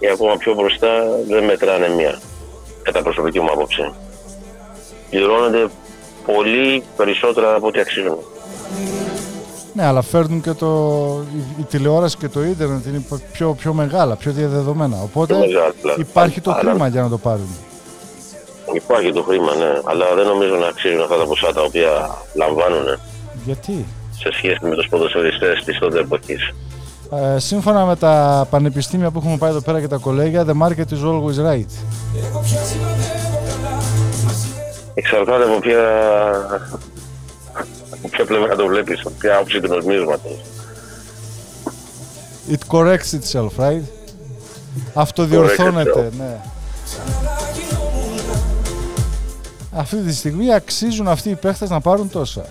και 0.00 0.10
ακόμα 0.10 0.36
πιο 0.36 0.54
μπροστά 0.54 0.88
δεν 1.28 1.44
μετράνε 1.44 1.88
μία. 1.88 2.18
Κατά 2.82 3.02
προσωπική 3.02 3.40
μου 3.40 3.50
άποψη. 3.52 3.92
Πληρώνονται 5.10 5.66
πολύ 6.26 6.82
περισσότερα 6.96 7.54
από 7.54 7.66
ό,τι 7.66 7.80
αξίζουν. 7.80 8.18
Ναι, 9.72 9.84
αλλά 9.84 10.02
φέρνουν 10.02 10.40
και 10.40 10.52
το, 10.52 10.66
η, 11.36 11.42
η 11.60 11.62
τηλεόραση 11.62 12.16
και 12.16 12.28
το 12.28 12.42
ίντερνετ 12.44 12.86
είναι 12.86 13.04
πιο, 13.32 13.52
πιο 13.58 13.72
μεγάλα, 13.72 14.16
πιο 14.16 14.32
διαδεδομένα. 14.32 14.96
Οπότε 15.02 15.34
Πιο 15.34 15.46
μεγάλα, 15.46 15.72
δηλαδή. 15.80 16.00
υπάρχει 16.00 16.40
το 16.40 16.50
Άρα- 16.50 16.60
χρήμα 16.60 16.88
για 16.88 17.02
να 17.02 17.08
το 17.08 17.18
πάρουν. 17.18 17.48
Υπάρχει 18.74 19.12
το 19.12 19.22
χρήμα, 19.22 19.54
ναι, 19.54 19.80
αλλά 19.84 20.14
δεν 20.14 20.26
νομίζω 20.26 20.54
να 20.54 20.66
αξίζουν 20.66 21.00
αυτά 21.00 21.16
τα 21.16 21.24
ποσά 21.24 21.52
τα 21.52 21.62
οποία 21.62 22.18
λαμβάνουν 22.34 22.98
Γιατί; 23.44 23.86
Σε 24.18 24.32
σχέση 24.32 24.58
με 24.62 24.74
τους 24.74 24.88
ποδοσφαιριστές 24.88 25.64
της 25.64 25.78
τότε 25.78 25.98
εποχής. 25.98 26.54
Ε, 27.12 27.38
σύμφωνα 27.38 27.84
με 27.84 27.96
τα 27.96 28.46
πανεπιστήμια 28.50 29.10
που 29.10 29.18
έχουμε 29.18 29.36
πάει 29.36 29.50
εδώ 29.50 29.60
πέρα 29.60 29.80
και 29.80 29.88
τα 29.88 29.96
κολέγια, 29.96 30.44
the 30.46 30.62
market 30.62 30.92
is 30.92 31.04
always 31.04 31.52
right. 31.52 31.70
Εξαρτάται 34.94 35.44
από 35.44 35.58
ποια, 35.58 35.80
από 37.90 38.08
ποια 38.08 38.24
πλευρά 38.24 38.56
το 38.56 38.66
βλέπεις, 38.66 39.00
από 39.00 39.14
ποια 39.18 39.34
άποψη 39.34 39.60
του 39.60 39.68
νομίσματος. 39.68 40.40
It 42.50 42.76
corrects 42.76 43.18
itself, 43.20 43.50
right? 43.58 43.82
Αυτοδιορθώνεται, 44.94 46.10
ναι. 46.18 46.40
Αυτή 49.72 49.96
τη 49.96 50.14
στιγμή 50.14 50.54
αξίζουν 50.54 51.08
αυτοί 51.08 51.30
οι 51.30 51.34
παίχτες 51.34 51.70
να 51.70 51.80
πάρουν 51.80 52.10
τόσα. 52.10 52.44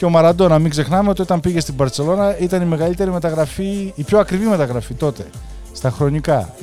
Και 0.00 0.06
ο 0.06 0.10
Μαραντόνα, 0.10 0.58
μην 0.58 0.70
ξεχνάμε 0.70 1.10
ότι 1.10 1.22
όταν 1.22 1.40
πήγε 1.40 1.60
στην 1.60 1.76
Παρσελώνα 1.76 2.38
ήταν 2.38 2.62
η 2.62 2.64
μεγαλύτερη 2.64 3.10
μεταγραφή, 3.10 3.92
η 3.94 4.02
πιο 4.02 4.18
ακριβή 4.18 4.44
μεταγραφή 4.44 4.94
τότε, 4.94 5.26
στα 5.72 5.90
χρονικά. 5.90 6.54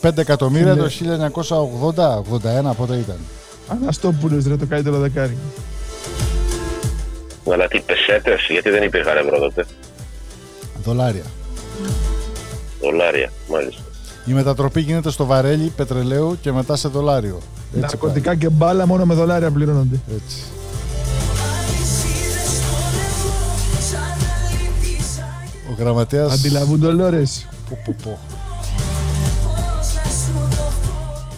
5 0.00 0.18
εκατομμύρια 0.18 0.74
Ναι. 0.74 0.82
το 0.82 0.88
1980-81, 0.88 2.74
πότε 2.76 2.96
ήταν; 2.96 3.16
Αναστόπουλος 3.68 4.46
ρε 4.46 4.56
το 4.56 4.66
καλύτερο 4.66 4.98
δεκάρι. 4.98 5.36
Αλλά 7.52 7.68
τι 7.68 7.80
πεσέτες, 7.80 8.46
γιατί 8.50 8.70
δεν 8.70 8.82
υπήρχαν 8.82 9.16
ευρώ 9.16 9.38
τότε; 9.38 9.66
Δολάρια. 10.82 11.24
Δολάρια, 12.80 13.32
μάλιστα. 13.50 13.82
Η 14.26 14.32
μετατροπή 14.32 14.80
γίνεται 14.80 15.10
στο 15.10 15.24
βαρέλι 15.26 15.72
πετρελαίου 15.76 16.36
και 16.40 16.52
μετά 16.52 16.76
σε 16.76 16.88
δολάριο. 16.88 17.38
Έτσι 17.68 17.80
Ναρκωτικά 17.80 18.34
και 18.34 18.48
μπάλα 18.48 18.86
μόνο 18.86 19.04
με 19.04 19.14
δολάρια 19.14 19.50
πληρώνονται. 19.50 20.00
πάει. 20.06 20.16
Έτσι. 20.16 20.36
Ο 25.70 25.74
γραμματέας... 25.78 26.32
Αντιλαβούν 26.32 26.78
Ντολόρες. 26.78 27.48
Πω, 27.70 27.78
πω, 27.84 27.94
πω. 28.02 28.18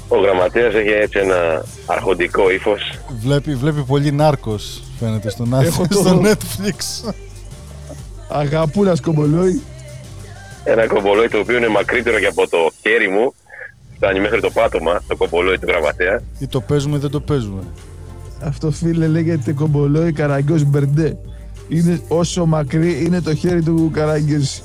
Ο 0.09 0.21
γραμματέας 0.21 0.75
έχει 0.75 0.89
έτσι 0.89 1.19
ένα 1.19 1.65
αρχοντικό 1.87 2.51
ύφος. 2.51 2.99
Βλέπει, 3.21 3.55
βλέπει 3.55 3.83
πολύ 3.83 4.13
νάρκος 4.13 4.83
φαίνεται 4.99 5.31
στο, 5.31 5.47
Έχω 5.63 5.87
το- 5.89 5.99
στο 5.99 6.21
Netflix. 6.25 7.11
Αγαπούλας 8.29 9.01
κομπολόι. 9.01 9.63
Ένα 10.71 10.87
κομπολόι 10.87 11.29
το 11.29 11.39
οποίο 11.39 11.57
είναι 11.57 11.69
μακρύτερο 11.69 12.19
και 12.19 12.27
από 12.27 12.49
το 12.49 12.71
χέρι 12.81 13.09
μου. 13.09 13.35
Φτάνει 13.97 14.21
μέχρι 14.21 14.41
το 14.41 14.51
πάτωμα, 14.51 15.03
το 15.09 15.17
κομπολόι 15.17 15.59
του 15.59 15.67
γραμματέα. 15.67 16.23
Ή 16.39 16.47
το 16.47 16.61
παίζουμε 16.61 16.97
ή 16.97 17.01
δεν 17.01 17.11
το 17.11 17.21
παίζουμε; 17.21 17.63
Αυτό 18.45 18.71
φίλε 18.71 19.07
λέγεται 19.07 19.53
κομπολόι 19.53 20.13
Καραγκιός 20.13 20.65
Μπερντέ. 20.65 21.17
Είναι 21.69 22.01
όσο 22.09 22.47
μακρύ 22.47 23.05
είναι 23.05 23.21
το 23.21 23.35
χέρι 23.35 23.63
του 23.63 23.91
Καραγκιός. 23.95 24.63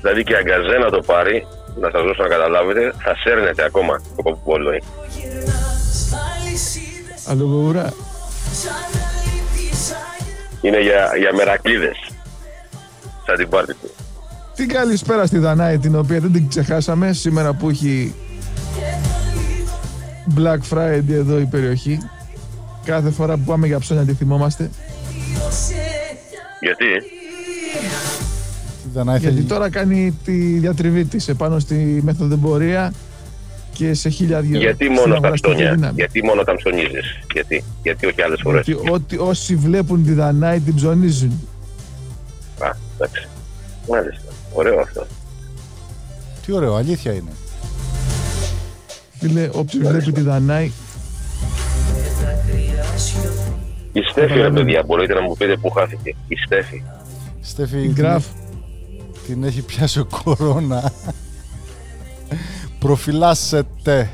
Δηλαδή 0.00 0.22
και 0.24 0.36
αγκαζέ 0.36 0.78
να 0.78 0.90
το 0.90 1.00
πάρει, 1.06 1.46
να 1.80 1.90
σας 1.90 2.02
δώσω 2.02 2.22
να 2.22 2.28
καταλάβετε, 2.28 2.92
θα 2.98 3.16
σέρνετε 3.16 3.64
ακόμα 3.64 4.00
το 4.16 4.22
κομπολόι. 4.22 4.82
Αλογοουρά. 7.26 7.92
Είναι 10.60 10.80
για, 10.80 11.10
για 11.18 11.34
μερακλείδες. 11.34 12.03
Σαν 13.26 13.36
την 13.36 13.48
πάρτι 13.48 13.72
του. 13.72 13.90
Τι 14.54 14.66
καλησπέρα 14.66 15.26
στη 15.26 15.38
Δανάη 15.38 15.78
την 15.78 15.96
οποία 15.96 16.20
δεν 16.20 16.32
την 16.32 16.48
ξεχάσαμε 16.48 17.12
σήμερα 17.12 17.52
που 17.52 17.68
έχει 17.68 18.14
Black 20.36 20.58
Friday 20.76 21.08
εδώ 21.10 21.38
η 21.38 21.44
περιοχή. 21.44 21.98
Κάθε 22.84 23.10
φορά 23.10 23.34
που 23.36 23.42
πάμε 23.46 23.66
για 23.66 23.78
ψώνια 23.78 24.02
τη 24.02 24.12
θυμόμαστε. 24.14 24.70
Γιατί, 26.60 26.84
Τι 28.82 28.88
δεν 28.92 29.02
ήθελε- 29.06 29.18
Γιατί 29.20 29.42
τώρα 29.42 29.70
κάνει 29.70 30.18
τη 30.24 30.32
διατριβή 30.58 31.04
της 31.04 31.28
επάνω 31.28 31.58
στη 31.58 32.00
μεθοδεμπορία 32.04 32.92
και 33.72 33.94
σε 33.94 34.08
χίλια 34.08 34.40
δυο. 34.40 34.58
γιατί 34.58 34.84
στην 34.84 34.92
μόνο 34.96 35.06
τα 35.10 35.14
αγοραστική 35.16 35.52
ψώνια, 35.54 35.74
δύναμη. 35.74 35.94
γιατί 35.96 36.24
μόνο 36.24 36.42
τα 36.42 36.54
ψωνίζεις, 36.56 37.18
γιατί, 37.32 37.64
γιατί 37.82 38.06
όχι 38.06 38.22
άλλες 38.22 38.40
φορές; 38.42 38.66
Γιατί 38.66 38.90
ό,τι, 38.90 39.16
όσοι 39.18 39.56
βλέπουν 39.56 40.04
τη 40.04 40.12
Δανάη 40.12 40.60
την 40.60 40.74
ψωνίζουν. 40.74 41.48
Α, 42.94 43.04
εντάξει. 43.06 43.28
Μάλιστα. 43.88 44.32
Ωραίο 44.52 44.80
αυτό. 44.80 45.06
Τι 46.46 46.52
ωραίο, 46.52 46.74
αλήθεια 46.74 47.12
είναι. 47.12 47.30
Φίλε, 49.18 49.48
όποιος 49.52 49.88
βλέπει 49.88 50.12
τη 50.12 50.20
Δανάη, 50.20 50.72
Η 53.92 54.00
Στέφη, 54.10 54.26
ρε 54.26 54.34
Καταλαβαίνω. 54.34 54.64
παιδιά, 54.64 54.82
μπορείτε 54.86 55.14
να 55.14 55.22
μου 55.22 55.36
πείτε 55.36 55.56
πού 55.56 55.70
χάθηκε. 55.70 56.14
Η 56.28 56.36
Στέφη. 56.46 56.82
Στέφη 57.40 57.76
η 57.78 57.82
την, 57.82 57.92
Γκράφ, 57.92 58.24
την 59.26 59.44
έχει 59.44 59.62
πιάσει 59.62 59.98
ο 59.98 60.06
κορώνα. 60.22 60.92
Προφυλάσσεται 62.78 64.10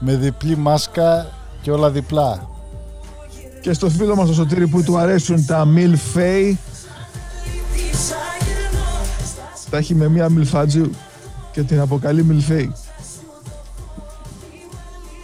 με 0.00 0.16
διπλή 0.16 0.56
μάσκα 0.56 1.26
και 1.62 1.70
όλα 1.70 1.90
διπλά. 1.90 2.48
και 3.60 3.72
στο 3.72 3.90
φίλο 3.90 4.16
μας 4.16 4.26
το 4.28 4.34
Σωτήρι 4.34 4.66
που 4.66 4.82
του 4.82 4.98
αρέσουν 4.98 5.46
τα 5.46 5.64
μιλφέι, 5.64 6.58
τα 9.70 9.76
έχει 9.76 9.94
με 9.94 10.08
μία 10.08 10.28
μιλφάτζου 10.28 10.90
και 11.52 11.62
την 11.62 11.80
αποκαλεί 11.80 12.24
μιλφέι. 12.24 12.72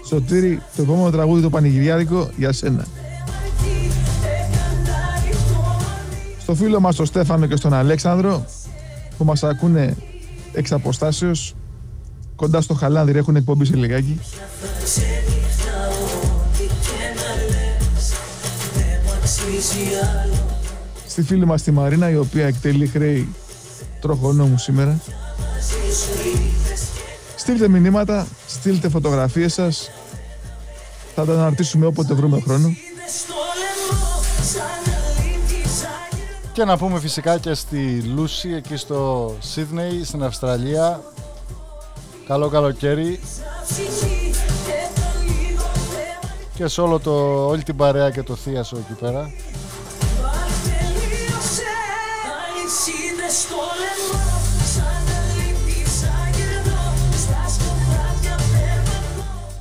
Σωτήρι, 0.07 0.63
το 0.77 0.83
επόμενο 0.83 1.11
τραγούδι 1.11 1.43
το 1.43 1.51
πανηγυριάδικο 1.51 2.29
για 2.37 2.53
σένα. 2.53 2.87
Στο 6.41 6.55
φίλο 6.55 6.81
μας 6.81 6.97
τον 6.97 7.07
Στέφανο 7.07 7.47
και 7.47 7.57
στον 7.57 7.73
Αλέξανδρο 7.73 8.45
που 9.19 9.25
μας 9.25 9.43
ακούνε 9.43 9.97
εξ 10.53 10.73
αποστάσεως 10.73 11.55
κοντά 12.37 12.61
στο 12.61 12.75
Χαλάνδρι 12.75 13.19
έχουν 13.19 13.37
εκπομπή 13.37 13.65
σε 13.65 13.77
λιγάκι. 13.77 14.21
Στη 21.15 21.23
φίλη 21.23 21.47
μας 21.47 21.63
τη 21.63 21.71
Μαρίνα 21.71 22.11
η 22.11 22.17
οποία 22.17 22.47
εκτελεί 22.47 22.87
χρέη 22.87 23.35
τροχονό 24.01 24.47
μου 24.47 24.59
σήμερα. 24.59 25.01
Στείλτε 27.37 27.69
μηνύματα, 27.69 28.27
στείλτε 28.47 28.89
φωτογραφίες 28.89 29.53
σας. 29.53 29.91
Θα 31.15 31.25
τα 31.25 31.33
αναρτήσουμε 31.33 31.87
όποτε 31.87 32.15
βρούμε 32.15 32.41
χρόνο. 32.41 32.77
Και 36.53 36.65
να 36.65 36.79
πούμε 36.79 37.01
φυσικά 37.01 37.39
και 37.39 37.55
στη 37.55 38.03
Λούση 38.15 38.49
εκεί 38.49 38.77
στο 38.77 39.35
Σίδνεϊ 39.39 40.05
στην 40.05 40.23
Αυστραλία. 40.23 41.03
Καλό 42.27 42.49
καλοκαίρι 42.49 43.21
και 46.55 46.67
σε 46.67 46.81
όλο 46.81 46.99
το, 46.99 47.47
όλη 47.47 47.63
την 47.63 47.77
παρέα 47.77 48.11
και 48.11 48.23
το 48.23 48.35
θείασο 48.35 48.77
εκεί 48.77 49.01
πέρα. 49.01 49.31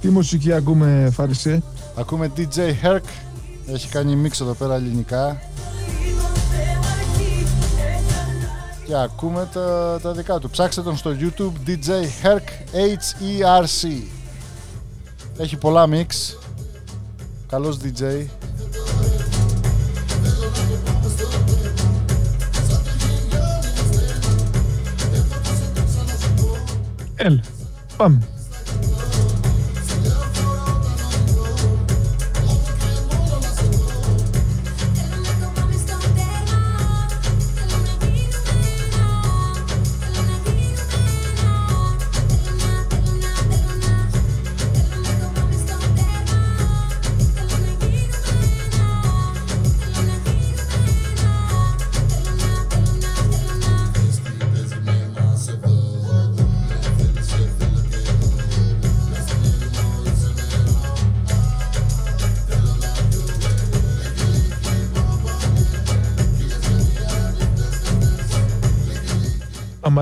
Τι 0.04 0.10
μουσική 0.10 0.54
ακούμε 0.54 1.10
Φαρισέ. 1.14 1.64
Ακούμε 1.96 2.32
DJ 2.38 2.58
Herc, 2.84 3.02
έχει 3.68 3.88
κάνει 3.88 4.16
μίξ 4.16 4.40
εδώ 4.40 4.54
πέρα 4.54 4.76
ελληνικά. 4.76 5.42
Και 8.86 8.96
ακούμε 8.96 9.48
τα, 9.54 10.00
τα 10.02 10.12
δικά 10.12 10.40
του. 10.40 10.50
Ψάξτε 10.50 10.82
τον 10.82 10.98
στο 10.98 11.16
YouTube 11.20 11.70
DJ 11.70 11.90
Herc 12.24 12.74
H-E-R-C. 12.74 14.04
Έχει 15.38 15.58
πολλά 15.58 15.88
μίξ. 15.88 16.38
Καλός 17.48 17.78
DJ. 17.84 18.26
Έλα, 27.26 27.40
πάμε. 27.98 28.33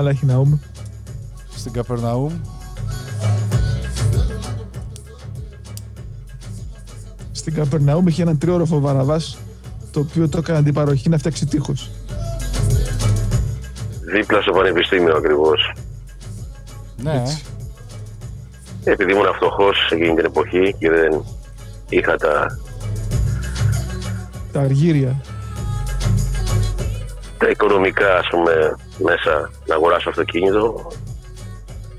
Καπερνάουμ, 0.02 0.08
αλλά 0.08 0.10
έχει 0.10 0.26
Ναούμ. 0.26 0.58
Στην 1.56 1.72
Καπερναούμ. 1.72 2.32
Στην 7.32 7.54
Καπερναούμ 7.54 8.06
είχε 8.06 8.22
έναν 8.22 8.38
τριόροφο 8.38 8.80
βαραβά, 8.80 9.20
το 9.90 10.00
οποίο 10.00 10.28
το 10.28 10.38
έκανε 10.38 10.58
αντιπαροχή 10.58 11.08
να 11.08 11.18
φτιάξει 11.18 11.46
τείχο. 11.46 11.72
Δίπλα 14.12 14.40
στο 14.42 14.52
πανεπιστήμιο 14.52 15.16
ακριβώς. 15.16 15.74
Ναι. 16.96 17.22
Επειδή 18.84 19.12
ήμουν 19.12 19.34
φτωχός 19.36 19.88
εκείνη 19.90 20.14
την 20.14 20.24
εποχή 20.24 20.74
και 20.78 20.90
δεν 20.90 21.24
είχα 21.88 22.16
τα, 22.16 22.58
Τα 24.52 24.60
αργύρια. 24.60 25.20
τα 27.38 27.48
οικονομικά 27.48 28.16
ας 28.18 28.28
πούμε, 28.30 28.76
μέσα 28.98 29.50
να 29.66 29.74
αγοράσω 29.74 30.08
αυτοκίνητο, 30.08 30.92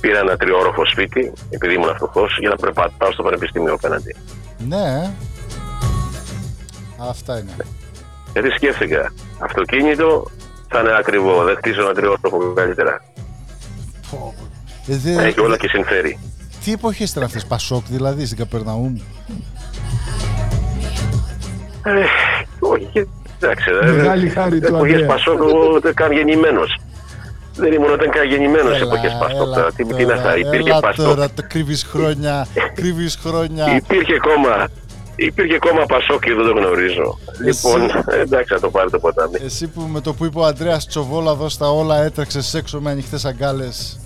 πήρα 0.02 0.20
ένα 0.20 0.38
τριόροφο 0.38 0.86
σπίτι, 0.86 1.34
επειδή 1.50 1.74
ήμουν 1.74 1.96
φτωχός, 1.96 2.38
για 2.40 2.50
να 2.50 2.56
περπατάω 2.56 3.12
στο 3.12 3.24
πανεπιστήμιο 3.24 3.74
απέναντι. 3.74 4.16
Ναι. 4.68 5.12
Αυτά 7.10 7.40
είναι. 7.40 7.56
Γιατί 8.34 8.50
σκέφτηκα, 8.50 9.14
αυτοκίνητο 9.40 10.32
θα 10.68 10.80
είναι 10.80 10.96
ακριβό, 10.98 11.44
δεν 11.44 11.56
χτίζω 11.56 11.82
ένα 11.82 11.94
τριόροφο 11.94 12.54
καλύτερα. 12.56 13.02
Ε, 14.88 14.96
δε- 14.98 15.26
Έχει 15.26 15.40
όλα 15.40 15.58
και 15.58 15.68
συμφέρει. 15.68 16.20
Τι 16.64 16.72
εποχές 16.74 17.12
ήταν 17.12 17.24
αυτές, 17.24 17.46
Πασόκ 17.46 17.86
δηλαδή, 17.88 18.26
στην 18.26 18.38
Καπερναούμ; 18.38 18.96
Ε, 21.84 22.04
όχι, 22.60 22.86
και- 22.92 23.08
εντάξει. 23.44 23.70
ε, 23.84 23.92
Μεγάλη 23.92 24.30
χάρη 24.30 24.60
του 24.60 24.66
Εποχές 24.76 24.92
Ανδρέα. 24.92 25.08
Πασόκ, 25.08 25.38
εγώ 25.40 25.80
δεν 25.80 25.94
καν 25.94 26.12
γεννημένος. 26.12 26.80
Δεν 27.56 27.74
ήμουν 27.74 27.92
ούτε 27.92 28.08
καν 28.08 28.28
γεννημένος 28.28 28.78
σε 28.78 28.84
εποχές 28.84 29.18
Πασόκ. 29.20 29.36
έλα 29.42 29.56
τώρα. 29.56 29.72
Τι, 29.76 29.84
τι 29.86 30.02
είναι 30.04 30.14
αυτά, 30.14 30.38
υπήρχε 30.38 30.70
έλα 30.70 30.80
Πασόκ. 30.80 31.06
τώρα, 31.06 31.30
το 31.30 31.44
κρύβεις 31.48 31.84
χρόνια, 31.84 32.48
κρύβεις 32.76 33.20
χρόνια. 33.26 33.76
Υπήρχε 33.76 34.18
κόμμα. 34.18 34.68
Υπήρχε 35.16 35.58
κόμμα 35.58 35.86
Πασόκ 35.86 36.24
και 36.24 36.34
δεν 36.34 36.46
το 36.46 36.52
γνωρίζω. 36.60 37.18
Λοιπόν, 37.44 37.82
ε, 38.06 38.20
εντάξει, 38.22 38.54
θα 38.54 38.60
το 38.60 38.70
πάρει 38.70 38.90
το 38.90 39.00
ποτάμι. 39.00 39.38
Εσύ 39.46 39.68
που 39.68 39.82
με 39.82 40.02
το 40.02 40.14
που 40.14 40.26
είπε 40.26 40.40
ο 40.40 40.46
Αντρέας 40.46 40.88
Τσοβόλα 40.88 41.34
δώσ' 41.34 41.58
τα 41.58 41.70
όλα 41.70 42.04
έτρεξες 42.04 42.54
έξω 42.54 42.80
με 42.82 42.92
ανοιχτές 42.92 43.26
αγκάλες. 43.26 44.00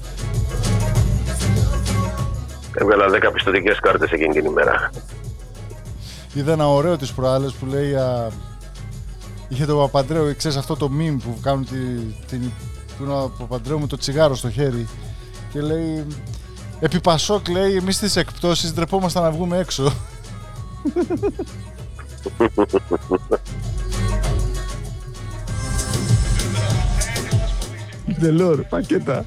Έβγαλα 2.73 3.05
10 3.09 3.31
πιστοτικές 3.33 3.79
κάρτες 3.79 4.11
εκείνη 4.11 4.33
την 4.33 4.45
ημέρα. 4.45 4.89
Είδα 6.33 6.51
ένα 6.51 6.67
ωραίο 6.69 6.97
τις 6.97 7.11
προάλλες 7.13 7.51
που 7.53 7.65
λέει 7.65 7.95
α, 7.95 8.27
Είχε 9.49 9.65
το 9.65 9.75
Παπαντρέου, 9.75 10.35
ξέρεις 10.37 10.57
αυτό 10.57 10.75
το 10.75 10.91
meme 10.99 11.17
που 11.23 11.37
κάνουν 11.41 11.65
τη, 11.65 11.77
την, 12.27 12.51
που 12.97 13.03
είναι 13.03 13.13
ο 13.13 13.31
Παπαντρέου 13.37 13.79
με 13.79 13.87
το 13.87 13.97
τσιγάρο 13.97 14.35
στο 14.35 14.49
χέρι 14.49 14.87
και 15.51 15.61
λέει 15.61 16.05
Επί 16.79 17.01
Πασόκ 17.01 17.47
λέει 17.47 17.75
εμείς 17.75 17.95
στις 17.95 18.15
εκπτώσεις 18.15 18.73
ντρεπόμασταν 18.73 19.23
να 19.23 19.31
βγούμε 19.31 19.57
έξω 19.57 19.93
Δελόρ, 28.19 28.63
πακέτα. 28.63 29.25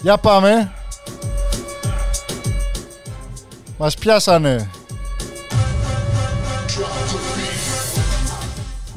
Για 0.00 0.18
πάμε 0.18 0.72
Μας 3.78 3.94
πιάσανε 3.94 4.70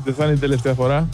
Δεν 0.04 0.14
θα 0.14 0.26
είναι 0.26 0.34
η 0.34 0.38
τελευταία 0.38 0.74
φορά. 0.74 1.10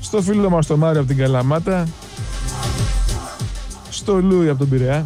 Στο 0.00 0.22
φίλο 0.22 0.50
μας 0.50 0.66
το 0.66 0.76
Μάριο 0.76 1.00
από 1.00 1.08
την 1.08 1.18
Καλαμάτα. 1.18 1.86
Στο 3.90 4.20
Λούι 4.20 4.48
από 4.48 4.58
τον 4.58 4.68
Πειραιά. 4.68 5.04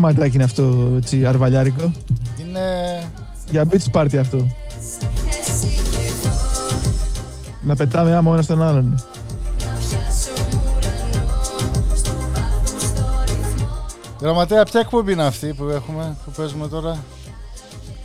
Κομματάκι 0.00 0.34
είναι 0.34 0.44
αυτό, 0.44 0.92
έτσι, 0.96 1.26
αρβαλιάρικο; 1.26 1.92
Είναι 2.40 2.60
Για 3.50 3.64
beach 3.70 4.00
party 4.00 4.16
αυτό. 4.16 4.36
Εσύ 5.28 5.66
και 5.66 5.98
εγώ 6.26 6.34
Να 7.62 7.76
πετάμε 7.76 8.14
άμμο 8.14 8.30
ένα 8.32 8.42
στον 8.42 8.62
άλλον. 8.62 8.90
να 8.90 9.72
πιάσω 9.78 10.30
ουρανό 10.76 11.26
Στο 11.94 12.12
βάθος 12.34 12.92
το 12.92 13.02
ρυθμό 13.24 13.86
Γραμματέα 14.20 14.64
ποια 14.64 14.80
εκπομπή 14.80 15.12
είναι 15.12 15.24
αυτή 15.24 15.54
που 15.54 15.64
έχουμε, 15.64 16.16
που 16.24 16.30
παίζουμε 16.36 16.68
τώρα 16.68 16.96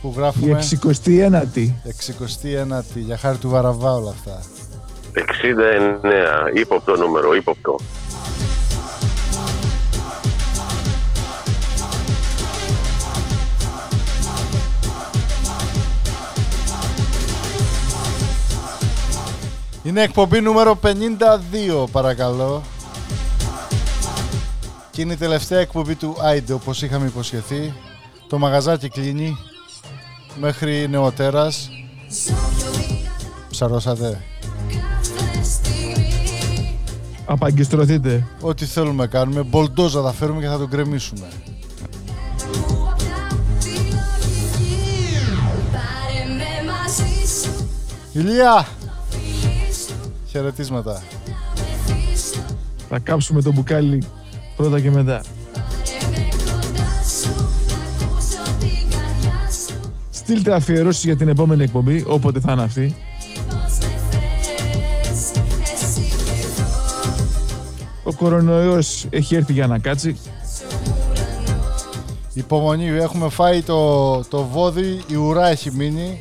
Που 0.02 0.12
Η 0.16 0.18
γράφουμε 0.18 0.58
69η. 1.04 1.70
69η 1.84 2.94
για 2.94 3.16
χάρη 3.16 3.36
του 3.36 3.48
Βαραβά 3.48 3.92
όλα 3.94 4.10
αυτά 4.10 4.42
69, 5.14 5.20
ύποπτο 6.54 6.96
νούμερο, 6.96 7.34
ύποπτο. 7.34 7.76
Είναι 19.92 20.02
εκπομπή 20.02 20.40
νούμερο 20.40 20.78
52 20.82 21.88
παρακαλώ. 21.92 22.62
Και 24.90 25.00
είναι 25.02 25.12
η 25.12 25.16
τελευταία 25.16 25.58
εκπομπή 25.58 25.94
του 25.94 26.16
Άιντε 26.20 26.52
όπως 26.52 26.82
είχαμε 26.82 27.06
υποσχεθεί. 27.06 27.72
Το 28.28 28.38
μαγαζάκι 28.38 28.88
κλείνει. 28.88 29.36
Μέχρι 30.40 30.88
νεοτέρας. 30.88 31.68
Ψαρώσατε. 33.50 34.22
Κάθε 34.68 35.44
στιγμή 35.44 36.78
Απαγκιστρωθείτε. 37.24 38.26
Ό,τι 38.40 38.64
θέλουμε 38.64 39.06
κάνουμε. 39.06 39.42
Μπολντόζα 39.42 40.02
θα 40.02 40.12
φέρουμε 40.12 40.40
και 40.40 40.48
θα 40.48 40.58
τον 40.58 40.68
κρεμίσουμε. 40.68 41.26
Που 48.12 48.81
Χαιρετίσματα 50.32 51.02
να 51.26 51.32
μεθύσω 51.94 52.40
Θα 52.88 52.98
κάψουμε 52.98 53.42
το 53.42 53.52
μπουκάλι 53.52 54.02
πρώτα 54.56 54.80
και 54.80 54.90
μετά. 54.90 55.22
Πάρε 55.52 56.10
με 56.10 56.28
κοντά 56.44 57.02
σου, 57.20 57.34
να 57.68 58.04
ακούσω 58.04 58.42
την 58.58 58.90
καρδιά 58.90 59.50
σου 59.50 59.90
Στείλτε 60.10 60.54
αφιερώσεις 60.54 61.04
για 61.04 61.16
την 61.16 61.28
επόμενη 61.28 61.62
εκπομπή, 61.62 62.04
όποτε 62.06 62.40
θα 62.40 62.52
είναι 62.52 62.62
αυτή. 62.62 62.96
Πώς 63.48 63.78
με 63.78 63.98
θες, 64.10 65.30
εσύ 65.82 66.00
και 66.00 66.46
εγώ 66.56 66.82
Ο 68.02 68.12
κορονοϊός 68.12 69.06
έχει 69.10 69.34
έρθει 69.34 69.52
για 69.52 69.66
να 69.66 69.78
κάτσει. 69.78 70.16
Υπομονή 72.32 72.86
έχουμε 72.86 73.28
φάει 73.28 73.62
το, 73.62 74.20
το 74.24 74.44
βόδι 74.44 75.00
Η 75.06 75.14
ουρά 75.14 75.48
έχει 75.48 75.70
μείνει 75.70 76.18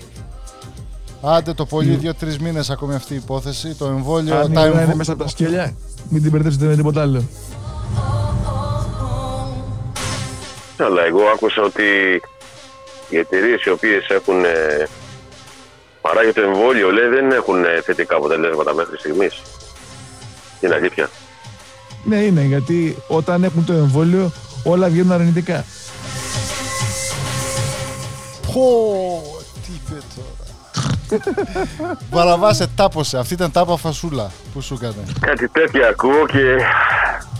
Άντε 1.21 1.53
το 1.53 1.65
πολύ 1.65 1.95
δύο-τρεις 1.95 2.39
μήνες 2.39 2.69
ακόμη 2.69 2.93
αυτή 2.95 3.13
η 3.13 3.15
υπόθεση 3.15 3.75
Το 3.75 3.85
εμβόλιο 3.85 4.35
Αν 4.37 4.51
η 4.51 4.53
τα 4.53 4.61
ώρα 4.61 4.69
εμβο- 4.69 4.83
είναι 4.85 4.95
μέσα 4.95 5.11
από 5.13 5.23
τα 5.23 5.29
σκέλια, 5.29 5.73
μην 6.09 6.21
την 6.21 6.31
μπερδέψετε 6.31 6.65
με 6.65 6.75
τίποτα 6.75 7.01
άλλο. 7.01 7.23
Αλλά 10.77 11.05
εγώ 11.05 11.21
άκουσα 11.33 11.61
ότι 11.61 11.83
οι 13.09 13.17
εταιρείες 13.17 13.63
οι 13.63 13.69
οποίες 13.69 14.07
έχουν 14.09 14.43
ε, 14.45 14.87
παράγει 16.01 16.31
το 16.31 16.41
εμβόλιο 16.41 16.91
λέει, 16.91 17.07
δεν 17.07 17.31
έχουν 17.31 17.63
ε, 17.63 17.81
θετικά 17.85 18.15
αποτελέσματα 18.15 18.73
μέχρι 18.73 18.97
στιγμής. 18.97 19.41
Είναι 20.61 20.75
αλήθεια. 20.75 21.09
Ναι, 22.03 22.15
είναι, 22.17 22.41
γιατί 22.41 22.97
όταν 23.07 23.43
έχουν 23.43 23.65
το 23.65 23.73
εμβόλιο 23.73 24.31
όλα 24.63 24.89
βγαίνουν 24.89 25.11
αρνητικά. 25.11 25.65
Πω, 28.53 28.61
τι 28.61 28.69
είπε 28.71 28.89
τώρα. 28.91 29.20
Βαραβά 32.11 32.53
σε 32.53 32.67
τάπωσε. 32.75 33.17
Αυτή 33.17 33.33
ήταν 33.33 33.51
τάπα 33.51 33.77
φασούλα. 33.77 34.31
Πού 34.53 34.61
σου 34.61 34.73
έκανε; 34.73 35.03
Κάτι 35.19 35.49
τέτοια 35.49 35.87
ακούω 35.87 36.25
και 36.25 36.57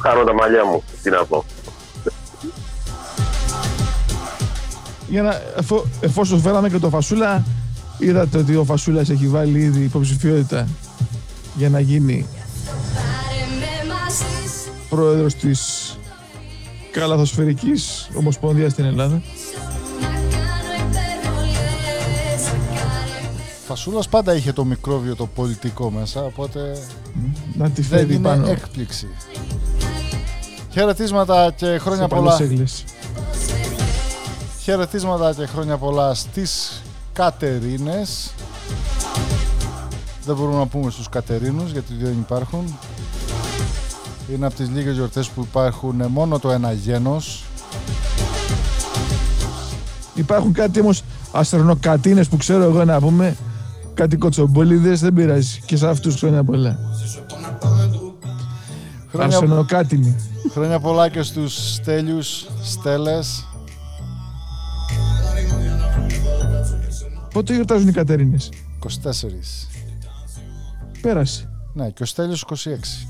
χάνω 0.02 0.24
τα 0.24 0.34
μαλλιά 0.34 0.66
μου. 0.66 0.84
Τι 1.04 1.10
να 1.10 1.26
πω. 1.26 1.46
Για 5.08 5.22
να, 5.22 5.42
εφο, 5.58 5.86
εφόσον 6.02 6.42
φέραμε 6.42 6.70
και 6.70 6.78
το 6.78 6.90
Φασούλα, 6.90 7.44
είδατε 7.98 8.38
ότι 8.38 8.56
ο 8.56 8.64
Φασούλας 8.64 9.10
έχει 9.10 9.28
βάλει 9.28 9.60
ήδη 9.60 9.84
υποψηφιότητα 9.84 10.68
για 11.56 11.70
να 11.70 11.80
γίνει 11.80 12.28
Πάρε 12.94 13.46
με 13.60 13.94
μαζί 13.94 14.50
σου 14.64 14.72
πρόεδρος 14.90 15.36
της 15.36 15.92
καλαθοσφαιρικής 16.92 18.10
ομοσπονδίας 18.14 18.72
στην 18.72 18.86
Ελλάδα. 18.86 19.22
Φασούλας 23.72 24.08
πάντα 24.08 24.36
είχε 24.36 24.54
το 24.54 24.66
μικρόβιο 24.66 25.16
το 25.16 25.26
πολιτικό 25.26 25.92
μέσα, 25.92 26.24
οπότε 26.24 26.78
Να 27.58 27.70
τη 27.70 27.82
δεν 27.82 28.00
φέρει 28.00 28.14
είναι 28.14 28.28
πάνω 28.28 28.48
έκπληξη. 28.48 29.08
Χαιρετίσματα 30.72 31.52
και 31.56 31.78
χρόνια 31.78 32.02
σε 32.02 32.08
πολλά. 32.08 32.38
παλιές 32.38 32.84
Χαιρετίσματα 34.62 35.34
και 35.34 35.46
χρόνια 35.46 35.78
πολλά 35.78 36.14
στις 36.14 36.82
Κατερίνες. 37.14 38.34
Δεν 40.26 40.36
μπορούμε 40.36 40.58
να 40.58 40.68
πούμε 40.68 40.92
στους 40.92 41.10
Κατερίνους 41.10 41.72
γιατί 41.72 41.94
δεν 41.94 42.16
υπάρχουν. 42.20 42.78
Είναι 44.34 44.46
από 44.46 44.56
τις 44.56 44.70
λίγες 44.70 44.94
γιορτές 44.94 45.30
που 45.30 45.42
υπάρχουν 45.42 46.06
μόνο 46.10 46.40
το 46.40 46.52
ένα 46.52 46.72
γένος. 46.72 47.44
Υπάρχουν 50.16 50.54
κάτι 50.54 50.80
όμως 50.80 51.04
αστερνοκατίνες 51.32 52.28
που 52.28 52.38
ξέρω 52.38 52.64
εγώ 52.64 52.86
να 52.86 53.00
πούμε 53.00 53.36
κάτι 54.02 54.18
κοτσομπολίδες 54.18 55.00
δεν 55.00 55.14
πειράζει 55.14 55.60
και 55.66 55.78
σε 55.78 55.88
αυτούς 55.88 56.16
χρόνια 56.16 56.44
πολλά. 56.44 56.78
Χρόνια, 59.10 59.38
Αρσενοκάτινοι. 59.38 60.16
χρόνια 60.52 60.80
πολλά 60.80 61.10
και 61.10 61.22
στους 61.22 61.74
Στέλιους, 61.74 62.48
Στέλλες. 62.64 63.46
Πότε 67.34 67.54
γιορτάζουν 67.54 67.88
οι 67.88 67.92
Κατερίνες; 67.92 68.50
24. 68.80 69.68
Πέρασε. 71.02 71.50
Ναι, 71.74 71.90
και 71.90 72.04
ο 72.04 72.06
Στέλιος 72.06 72.42
26. 72.42 73.08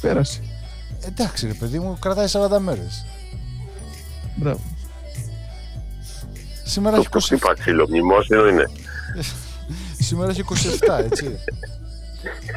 Πέρασε. 0.00 0.40
Εντάξει 1.06 1.46
ρε 1.46 1.54
παιδί 1.54 1.78
μου, 1.78 1.96
κρατάει 2.00 2.26
40 2.28 2.58
μέρες. 2.58 3.04
Μπράβο. 4.36 4.60
Σήμερα 6.64 6.96
έχει 6.96 7.08
Το 7.08 7.18
27, 7.30 7.36
πατσίλο 7.40 7.86
μνημόσυνο 7.88 8.48
είναι. 8.48 8.70
σήμερα 10.02 10.30
έχει 10.30 10.40
27 10.40 10.98
έτσι. 11.10 11.38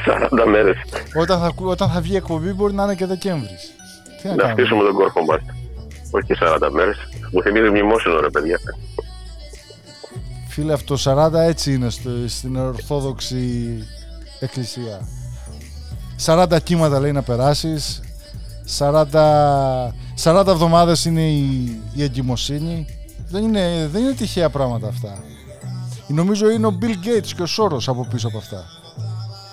40 0.06 0.46
μέρες. 0.52 0.76
όταν, 1.22 1.40
θα, 1.40 1.46
ακού- 1.46 1.68
όταν 1.68 1.90
θα 1.90 2.02
βγει 2.02 2.14
η 2.14 2.16
εκπομπή 2.16 2.52
μπορεί 2.54 2.74
να 2.74 2.84
είναι 2.84 2.96
και 2.96 3.06
Δεκέμβρης. 3.06 3.72
Τι 4.22 4.28
να 4.28 4.36
Να 4.36 4.42
κάνουμε; 4.42 4.62
χτίσουμε 4.62 4.84
τον 4.84 4.94
κόρφο 4.94 5.24
μας. 5.24 5.40
Όχι 6.12 6.26
και 6.26 6.38
40 6.42 6.70
μέρες. 6.72 6.98
Μου 7.32 7.42
θυμίζει 7.42 7.70
μνημόσυνο 7.70 8.20
ρε 8.20 8.30
παιδιά. 8.30 8.60
Φίλε, 10.48 10.74
αυτό 10.74 10.96
40 11.04 11.34
έτσι 11.34 11.74
είναι 11.74 11.90
στο, 11.90 12.10
στην 12.28 12.56
Ορθόδοξη 12.58 13.38
Εκκλησία. 14.40 15.08
40 16.26 16.58
κύματα 16.64 17.00
λέει 17.00 17.12
να 17.12 17.22
περάσεις. 17.22 18.00
40, 18.80 19.94
40 20.24 20.48
εβδομάδες 20.48 21.06
είναι 21.06 21.22
η, 21.30 21.80
η 21.94 22.04
εγκυμοσύνη. 22.04 22.86
Δεν 23.30 23.44
είναι, 23.44 23.88
δεν 23.92 24.02
είναι 24.04 24.14
τυχαία 24.14 24.50
πράγματα 24.50 24.88
αυτά. 24.88 25.24
Νομίζω 26.08 26.50
είναι 26.50 26.68
ο 26.68 26.78
Bill 26.82 26.86
Gates 27.08 27.32
και 27.36 27.42
ο 27.42 27.46
Σόρος 27.46 27.88
από 27.88 28.08
πίσω 28.12 28.28
από 28.28 28.38
αυτά. 28.38 28.64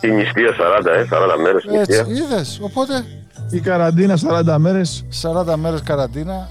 Η 0.00 0.06
νηστεία 0.10 0.54
40, 0.58 0.90
ε, 0.90 1.04
40 1.10 1.36
μέρες 1.42 1.64
νηστεία. 1.64 1.98
Έτσι, 2.00 2.12
είδες. 2.12 2.58
Οπότε 2.62 3.04
Η 3.50 3.60
καραντίνα 3.60 4.16
40 4.16 4.58
μέρες 4.58 5.04
40 5.22 5.56
μέρες 5.56 5.82
καραντίνα. 5.82 6.48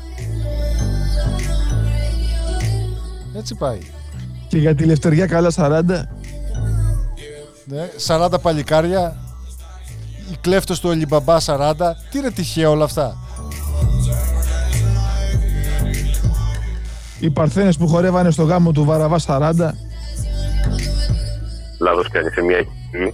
Έτσι 3.37 3.55
πάει. 3.55 3.79
και 4.47 4.57
για 4.57 4.75
τη 4.75 4.85
Λευτεριά 4.85 5.25
καλά 5.25 5.51
40. 5.55 5.83
Ναι, 7.65 7.89
40 8.07 8.39
παλικάρια. 8.41 9.15
Οι 10.31 10.35
κλέφτες 10.41 10.79
του 10.79 10.89
Αλιμπαμπά 10.89 11.37
40. 11.39 11.95
Τι 12.11 12.17
είναι 12.17 12.31
τυχαία 12.31 12.69
όλα 12.69 12.83
αυτά; 12.83 13.17
Οι 17.19 17.29
Παρθένες 17.29 17.77
που 17.77 17.87
χορεύανε 17.87 18.31
στο 18.31 18.43
γάμο 18.43 18.71
του 18.71 18.83
Βαραβά 18.85 19.19
40. 19.19 19.73
Λάθος 21.81 22.07
κάνει 22.09 22.29
σε 22.29 22.41
μια 22.41 22.57
εκπομπή. 22.57 23.13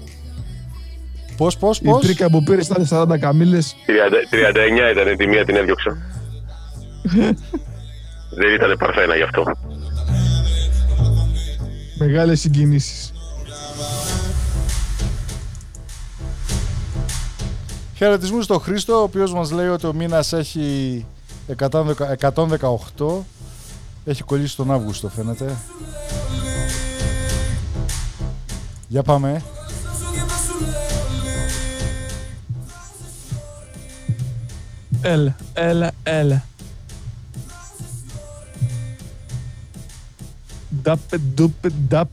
Πώς, 1.38 1.58
πώς, 1.58 1.80
Η 1.80 1.84
πώς; 1.84 2.02
τρίκα 2.02 2.30
που 2.30 2.44
πήρε 2.44 2.62
ήταν 2.62 2.88
40 2.90 3.18
καμίλες. 3.20 3.76
30 3.86 4.24
39 4.32 4.92
ήταν 4.92 5.18
τη 5.18 5.28
μία 5.28 5.46
την 5.46 5.56
έδιωξα. 5.56 5.98
Δεν 8.40 8.54
ήταν 8.54 8.78
παρθένα 8.78 9.16
γι' 9.16 9.22
αυτό. 9.22 9.44
Μεγάλες 12.00 12.40
συγκινήσεις. 12.40 13.12
Χαιρετισμούς 17.96 18.44
στο 18.44 18.60
Χρήστο, 18.60 19.00
ο 19.00 19.02
οποίος 19.02 19.34
μας 19.34 19.52
λέει 19.52 19.68
ότι 19.68 19.86
ο 19.88 19.94
μήνας 19.94 20.34
έχει 20.34 21.06
110 21.58 21.94
118. 22.98 23.26
Έχει 24.06 24.24
κολλήσει 24.24 24.56
τον 24.56 24.72
Αύγουστο 24.72 25.10
φαίνεται. 25.10 25.56
Για 28.88 29.04
πάμε. 29.04 29.42
Έλα, 35.02 35.36
έλα, 35.54 35.92
έλα. 36.04 36.44
Ντάπε, 40.82 41.18
ντούπε, 41.18 41.70
ντάπ, 41.88 42.08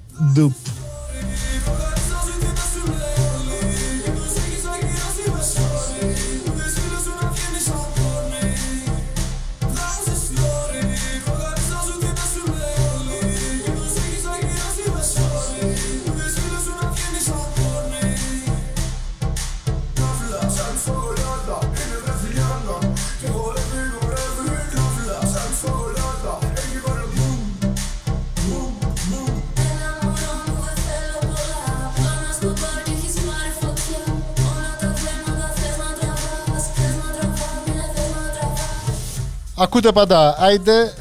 Ακούτε 39.64 39.92
πάντα 39.92 40.36
Άιντε 40.38 40.94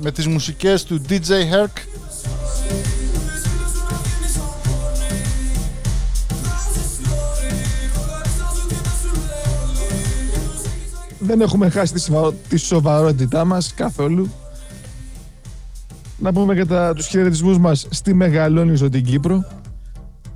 με 0.00 0.10
τις 0.10 0.26
μουσικές 0.26 0.84
του 0.84 1.02
DJ 1.08 1.28
Herc. 1.28 1.82
Δεν 11.18 11.40
έχουμε 11.40 11.68
χάσει 11.68 11.92
τη, 11.92 12.00
σοβα- 12.00 12.32
τη 12.48 12.56
σοβαρότητά 12.56 13.44
μας 13.44 13.74
καθόλου. 13.74 14.28
Να 16.18 16.32
πούμε 16.32 16.54
και 16.54 16.64
τα, 16.64 16.92
τους 16.94 17.06
χαιρετισμούς 17.06 17.58
μας 17.58 17.86
στη 17.90 18.14
Μεγαλόνισο 18.14 18.88
την 18.88 19.04
Κύπρο. 19.04 19.44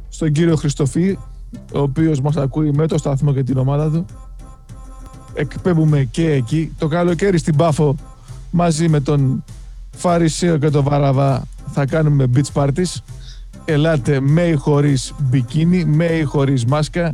Στον 0.09 0.33
κύριο 0.33 0.57
Χριστοφή, 0.57 1.19
ο 1.75 1.79
οποίος 1.81 2.21
μας 2.21 2.37
ακούει 2.37 2.71
με 2.73 2.87
το 2.87 2.99
σταθμό 2.99 3.33
και 3.33 3.43
την 3.43 3.57
ομάδα 3.59 3.91
του. 3.91 4.05
Εκπέμπουμε 5.39 6.05
και 6.05 6.31
εκεί. 6.31 6.73
Το 6.79 6.89
καλοκαίρι 6.89 7.39
στην 7.39 7.57
Πάφο 7.57 7.97
μαζί 8.51 8.89
με 8.89 9.01
τον 9.01 9.45
Φαρισαίο 9.97 10.59
και 10.59 10.71
τον 10.71 10.85
Βαραβά 10.85 11.43
θα 11.73 11.87
κάνουμε 11.87 12.31
beach 12.35 12.53
parties. 12.63 13.01
Ελάτε 13.65 14.21
με 14.21 14.43
ή 14.43 14.55
χωρίς 14.55 15.15
μπικίνι, 15.19 15.85
με 15.85 16.05
ή 16.05 16.23
χωρίς 16.23 16.65
μάσκα, 16.65 17.13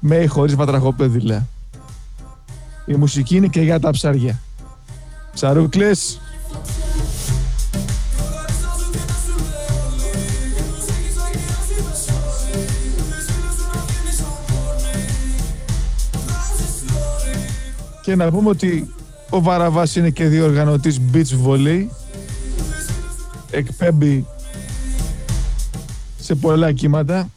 με 0.00 0.16
ή 0.16 0.26
χωρίς 0.26 0.54
βατραχοπέδιλα. 0.54 1.46
Η 2.86 2.94
μουσική 2.94 3.36
είναι 3.36 3.46
και 3.46 3.60
για 3.60 3.80
τα 3.80 3.90
ψάρια. 3.90 4.40
Ψαρούκλες, 5.32 6.20
Και 18.16 18.22
να 18.22 18.30
πούμε 18.30 18.48
ότι 18.48 18.94
ο 19.30 19.42
Βαραβάς 19.42 19.96
είναι 19.96 20.10
και 20.10 20.26
διοργανωτής 20.26 21.00
beach 21.12 21.46
volley. 21.46 21.86
Εκπέμπει 23.50 24.26
σε 26.18 26.34
πολλά 26.34 26.72
κύματα. 26.72 27.30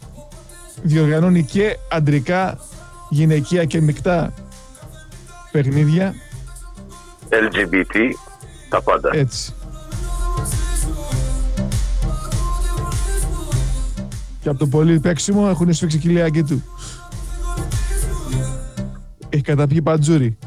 Διοργανώνει 0.83 1.43
και 1.43 1.77
αντρικά, 1.91 2.59
γυναικεία 3.09 3.65
και 3.65 3.81
μεικτά 3.81 4.33
παιχνίδια. 5.51 6.13
LGBT, 7.29 7.95
τα 8.69 8.81
πάντα. 8.81 9.09
Έτσι. 9.13 9.53
Και 14.41 14.49
από 14.49 14.57
το 14.59 14.67
πολύ 14.67 14.99
παίξιμο 14.99 15.47
έχουν 15.49 15.73
σφίξει 15.73 15.97
κοιλιά 15.97 16.29
και 16.29 16.43
του. 16.43 16.63
Έχει 19.29 19.43
καταπιεί 19.43 19.81
παντζούρι. 19.81 20.37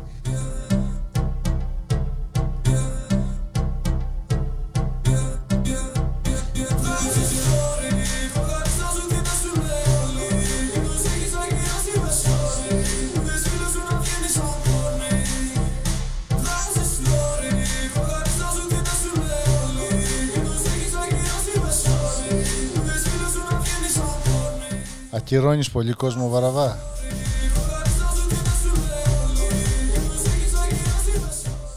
Ακυρώνεις 25.43 25.71
πολύ 25.71 25.93
κόσμο 25.93 26.29
Βαραβά. 26.29 26.79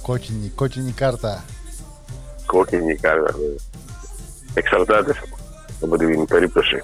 Κόκκινη, 0.01 0.51
κόκκινη 0.55 0.91
κάρτα. 0.91 1.43
Κόκκινη 2.45 2.95
κάρτα. 2.95 3.31
βέβαια. 3.31 3.55
Εξαρτάται 4.53 5.13
από 5.81 5.97
την 5.97 6.25
περίπτωση. 6.25 6.83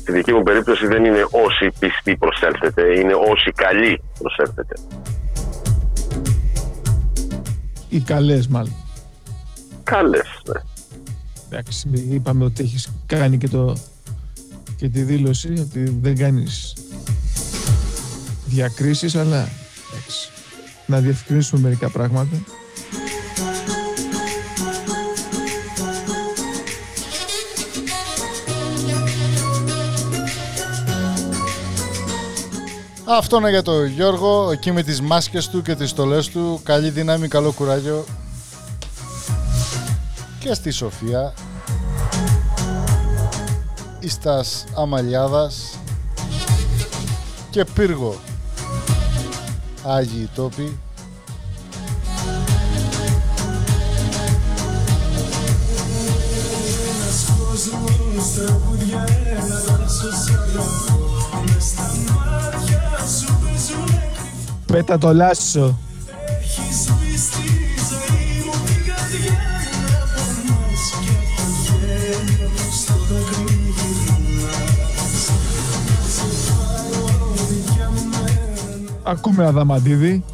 Στη 0.00 0.12
δική 0.12 0.32
μου 0.32 0.42
περίπτωση 0.42 0.86
δεν 0.86 1.04
είναι 1.04 1.26
όσοι 1.30 1.72
πιστοί 1.78 2.16
προσέλθετε, 2.16 2.98
είναι 2.98 3.14
όσοι 3.14 3.52
καλοί 3.52 4.02
προσέλθετε. 4.18 4.74
Οι 7.88 8.00
καλές 8.00 8.46
μάλλον. 8.48 8.81
Καλές, 9.82 10.42
ναι. 10.46 10.60
Εντάξει, 11.48 11.88
είπαμε 12.10 12.44
ότι 12.44 12.62
έχεις 12.62 12.88
κάνει 13.06 13.38
και, 13.38 13.48
το, 13.48 13.76
και 14.76 14.88
τη 14.88 15.02
δήλωση 15.02 15.52
ότι 15.60 15.98
δεν 16.00 16.16
κάνεις 16.16 16.74
διακρίσεις, 18.46 19.14
αλλά 19.14 19.48
εντάξει, 19.90 20.30
να 20.86 21.00
διευκρινίσουμε 21.00 21.60
μερικά 21.60 21.90
πράγματα. 21.90 22.36
Αυτό 33.04 33.36
είναι 33.36 33.50
για 33.50 33.62
το 33.62 33.84
Γιώργο, 33.84 34.50
εκεί 34.50 34.72
με 34.72 34.82
τις 34.82 35.00
μάσκες 35.00 35.48
του 35.48 35.62
και 35.62 35.74
τις 35.74 35.90
στολές 35.90 36.28
του. 36.28 36.60
Καλή 36.64 36.90
δύναμη, 36.90 37.28
καλό 37.28 37.52
κουράγιο. 37.52 38.04
Και 40.42 40.54
στη 40.54 40.70
Σοφία. 40.70 41.34
Ιστας 44.00 44.64
Αμαλιάδας. 44.76 45.78
Και 47.50 47.64
Πύργο. 47.64 48.14
Άγιοι 49.84 50.28
τόποι. 50.34 50.78
Πέτα 64.66 64.98
το 64.98 65.12
λάσο. 65.12 65.78
Ακούμε 79.02 79.46
Αδαμαντίδη. 79.46 80.24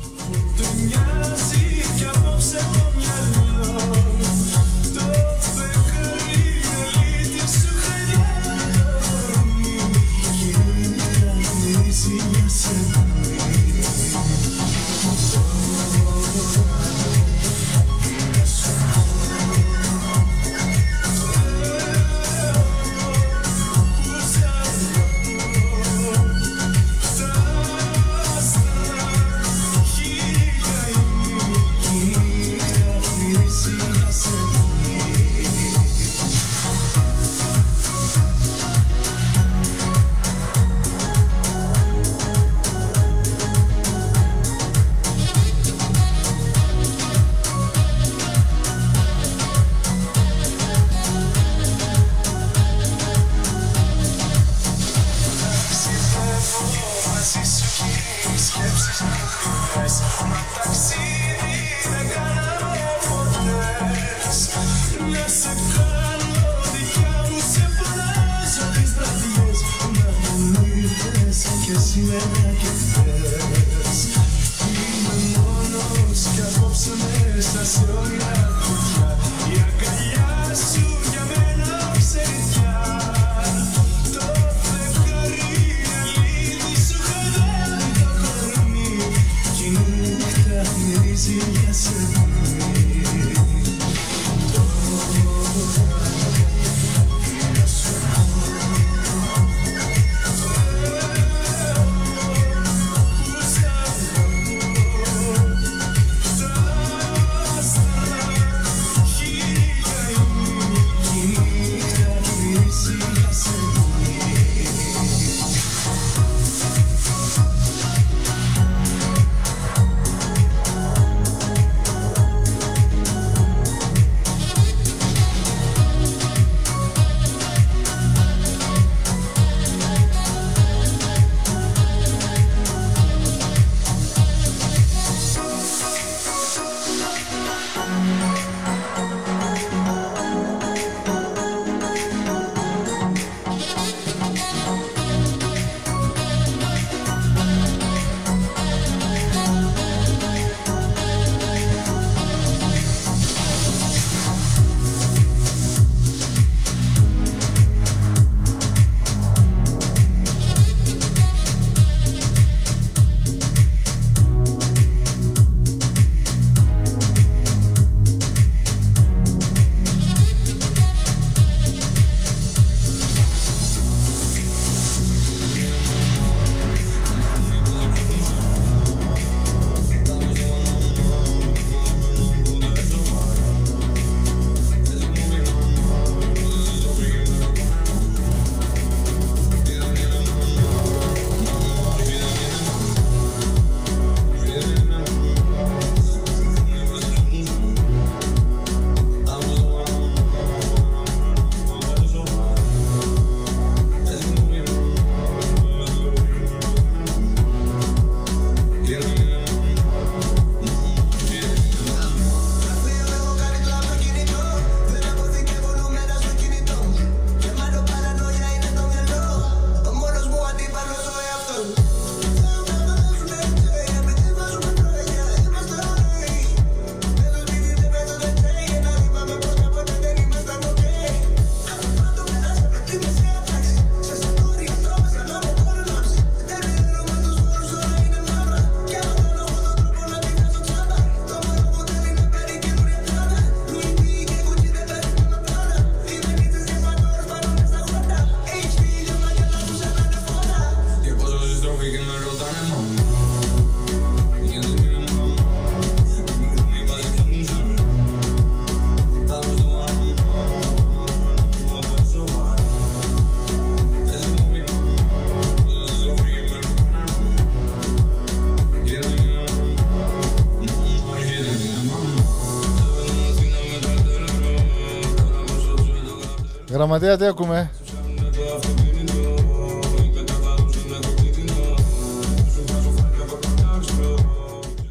Γραμματέα, 276.78 277.16
τι 277.16 277.26
ακούμε; 277.26 277.70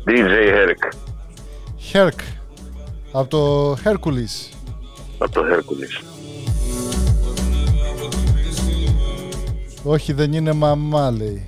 DJ 0.06 0.34
Herc 0.56 0.92
Herc. 1.94 2.20
Από 3.12 3.30
το 3.30 3.72
Hercules. 3.72 4.54
από 5.18 5.32
το 5.32 5.42
Hercules. 5.42 6.04
Όχι, 9.84 10.14
δεν 10.14 10.34
είναι 10.34 10.54
μαμά, 10.54 11.12
λέει. 11.12 11.48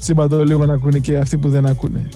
Τσίμπα 0.00 0.28
το 0.28 0.44
λίγο 0.44 0.66
να 0.66 0.74
ακούνε 0.74 0.98
και 0.98 1.16
αυτοί 1.16 1.38
που 1.38 1.48
δεν 1.48 1.66
ακούνε. 1.66 2.08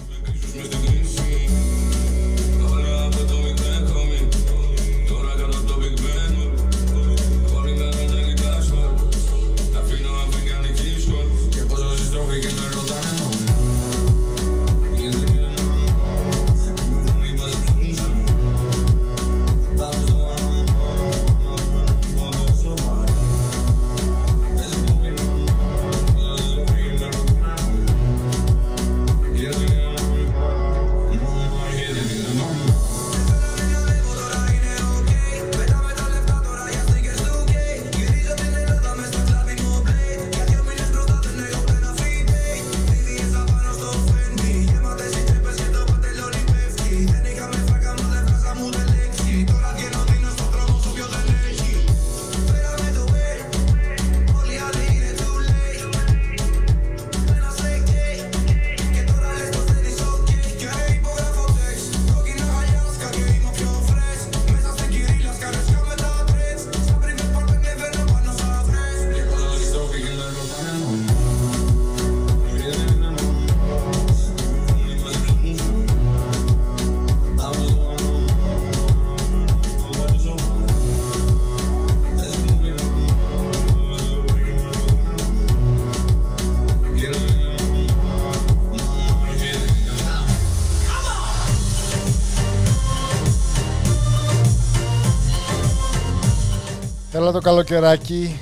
Έλα 97.27 97.35
το 97.35 97.41
καλοκαιράκι. 97.41 98.39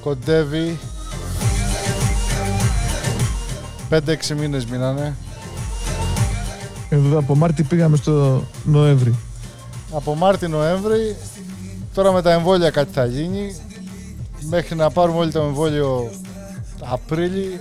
Κοντεύει. 0.00 0.78
5-6 3.90 4.00
μήνες 4.38 4.64
μείνανε. 4.66 5.16
Εδώ 6.88 7.18
από 7.18 7.36
Μάρτι 7.36 7.62
πήγαμε 7.62 7.96
στο 7.96 8.44
Νοέμβρη. 8.64 9.14
Από 9.92 10.14
Μάρτι-Νοέμβρη. 10.14 11.16
Τώρα 11.94 12.12
με 12.12 12.22
τα 12.22 12.32
εμβόλια 12.32 12.70
κάτι 12.70 12.92
θα 12.92 13.04
γίνει. 13.04 13.54
Μέχρι 14.48 14.76
να 14.76 14.90
πάρουμε 14.90 15.18
όλοι 15.18 15.32
το 15.32 15.40
εμβόλιο 15.40 16.10
Απρίλη. 16.80 17.60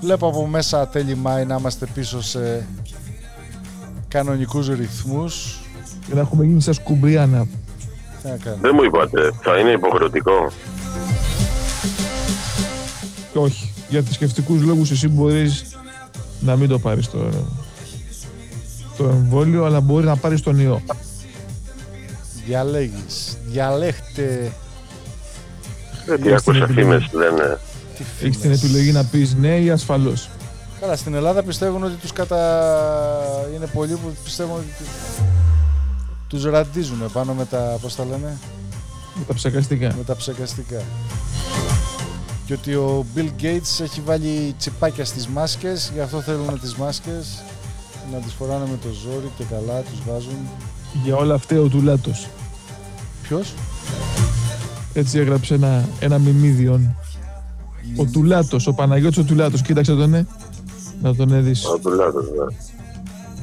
Βλέπω 0.00 0.26
από 0.26 0.46
μέσα 0.46 0.88
τέλη 0.88 1.14
Μάη 1.14 1.44
να 1.44 1.56
είμαστε 1.56 1.86
πίσω 1.94 2.22
σε 2.22 2.66
κανονικούς 4.08 4.68
ρυθμούς. 4.68 5.60
Και 6.06 6.14
να 6.14 6.20
έχουμε 6.20 6.44
γίνει 6.44 6.62
σαν 6.62 6.74
σκουμπριάνα. 6.74 7.38
Τι 7.38 7.44
να 7.44 7.44
κάνουμε. 7.44 7.65
Δεν 8.60 8.70
μου 8.74 8.82
είπατε, 8.82 9.32
θα 9.42 9.58
είναι 9.58 9.70
υποχρεωτικό. 9.70 10.52
Και 13.32 13.38
όχι. 13.38 13.72
Για 13.88 14.02
θρησκευτικούς 14.02 14.62
λόγους 14.62 14.90
εσύ 14.90 15.08
μπορείς 15.08 15.64
να 16.40 16.56
μην 16.56 16.68
το 16.68 16.78
πάρεις 16.78 17.10
το, 17.10 17.18
το 18.96 19.04
εμβόλιο, 19.04 19.64
αλλά 19.64 19.80
μπορεί 19.80 20.04
να 20.06 20.16
πάρεις 20.16 20.40
τον 20.42 20.58
ιό. 20.60 20.82
Διαλέγεις. 22.46 23.36
Διαλέχτε 23.46 24.52
Γιατί 26.04 26.28
Έχεις 26.28 26.42
την 26.42 26.52
άκουσα 26.52 26.64
επιλογή. 26.64 26.72
φήμες, 26.80 27.08
δεν 27.12 27.32
είναι. 27.32 27.58
τι 27.96 28.02
Έχεις 28.26 28.38
την 28.38 28.40
φήμες. 28.40 28.62
επιλογή 28.62 28.92
να 28.92 29.04
πεις 29.04 29.34
ναι 29.34 29.56
ή 29.56 29.70
ασφαλώς. 29.70 30.28
Καλά, 30.80 30.96
στην 30.96 31.14
Ελλάδα 31.14 31.42
πιστεύουν 31.42 31.84
ότι 31.84 31.94
τους 31.94 32.12
κατα... 32.12 32.38
Είναι 33.56 33.66
πολλοί 33.66 33.92
που 33.92 34.16
πιστεύουν 34.24 34.52
ότι 34.56 34.66
τους, 36.28 36.42
τους 36.42 36.50
ραντίζουν 36.50 36.98
πάνω 37.12 37.34
με 37.34 37.44
τα, 37.44 37.78
πώς 37.80 37.94
τα 37.94 38.04
λένε, 38.04 38.38
Με 39.18 39.24
τα 39.26 39.34
ψεκαστικά. 39.34 39.94
με 39.96 40.04
τα 40.04 40.16
ψεκαστικά. 40.16 40.82
Και 42.46 42.52
ότι 42.52 42.74
ο 42.74 43.04
Bill 43.16 43.42
Gates 43.42 43.82
έχει 43.82 44.00
βάλει 44.04 44.54
τσιπάκια 44.58 45.04
στις 45.04 45.26
μάσκες, 45.26 45.90
γι' 45.94 46.00
αυτό 46.00 46.20
θέλουν 46.20 46.60
τις 46.60 46.74
μάσκες 46.74 47.42
να 48.12 48.18
τις 48.18 48.32
φοράνε 48.32 48.64
με 48.70 48.78
το 48.82 48.88
ζόρι 48.88 49.30
και 49.38 49.44
καλά 49.50 49.80
τους 49.80 49.98
βάζουν. 50.08 50.36
Για 51.04 51.16
όλα 51.16 51.34
αυτά 51.34 51.60
ο 51.60 51.68
Τουλάτος. 51.68 52.28
Ποιος; 53.22 53.54
Έτσι 54.92 55.18
έγραψε 55.18 55.54
ένα, 55.54 55.88
ένα 56.00 56.18
μιμίδιον. 56.18 56.96
Ο 57.96 58.04
Τουλάτος, 58.04 58.66
ο 58.66 58.72
Παναγιώτης 58.72 59.18
ο 59.18 59.24
Τουλάτος. 59.24 59.62
Κοίταξε 59.62 59.94
τον, 59.94 60.10
ναι. 60.10 60.24
Να 61.02 61.14
τον 61.14 61.42
δεις. 61.44 61.64
Ο 61.66 61.78
Τουλάτος, 61.78 62.24
ναι. 62.24 62.56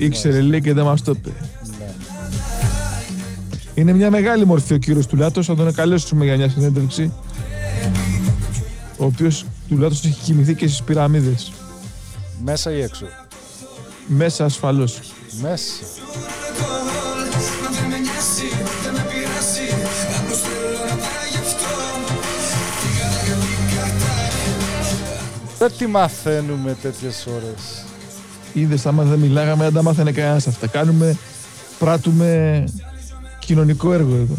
Ήξερε 0.06 0.42
λέει 0.42 0.62
και 0.62 0.74
δεν 0.74 0.86
μας 0.86 1.02
το 1.02 1.12
είπε. 1.12 1.30
Ναι. 3.76 3.82
Είναι 3.82 3.94
μια 3.94 4.10
μεγάλη 4.10 4.46
μορφή 4.46 4.74
ο 4.74 4.78
κύριος 4.78 5.08
Τουλάτος. 5.08 5.46
Θα 5.46 5.56
τον 5.56 5.74
καλέσουμε 5.74 6.26
για 6.26 6.38
μια 6.38 6.50
συνέντευξη. 6.50 7.12
Ο 8.98 9.06
οποίος 9.06 9.46
Τουλάτος 9.70 10.06
έχει 10.06 10.22
κοιμηθεί 10.24 10.56
και 10.56 10.68
στις 10.68 10.84
πυραμίδες. 10.84 11.52
Μέσα 12.44 12.72
ή 12.72 12.82
έξω; 12.82 13.06
Μέσα 14.08 14.46
ασφαλώς. 14.46 15.00
Μέσα. 15.42 15.86
Δεν 25.58 25.72
τι 25.78 25.88
μαθαίνουμε 25.88 26.78
τέτοιες 26.82 27.28
ώρες. 27.28 27.86
Είδες 28.54 28.86
άμα 28.86 29.04
δεν 29.04 29.20
μιλάγαμε, 29.20 29.64
δεν 29.64 29.74
τα 29.74 29.84
μάθαινε 29.84 30.12
κανένας 30.12 30.48
αυτά. 30.48 30.68
Κάνουμε, 30.68 31.18
πράττουμε 31.80 32.64
κοινωνικό 33.46 33.94
έργο 33.94 34.16
εδώ. 34.16 34.36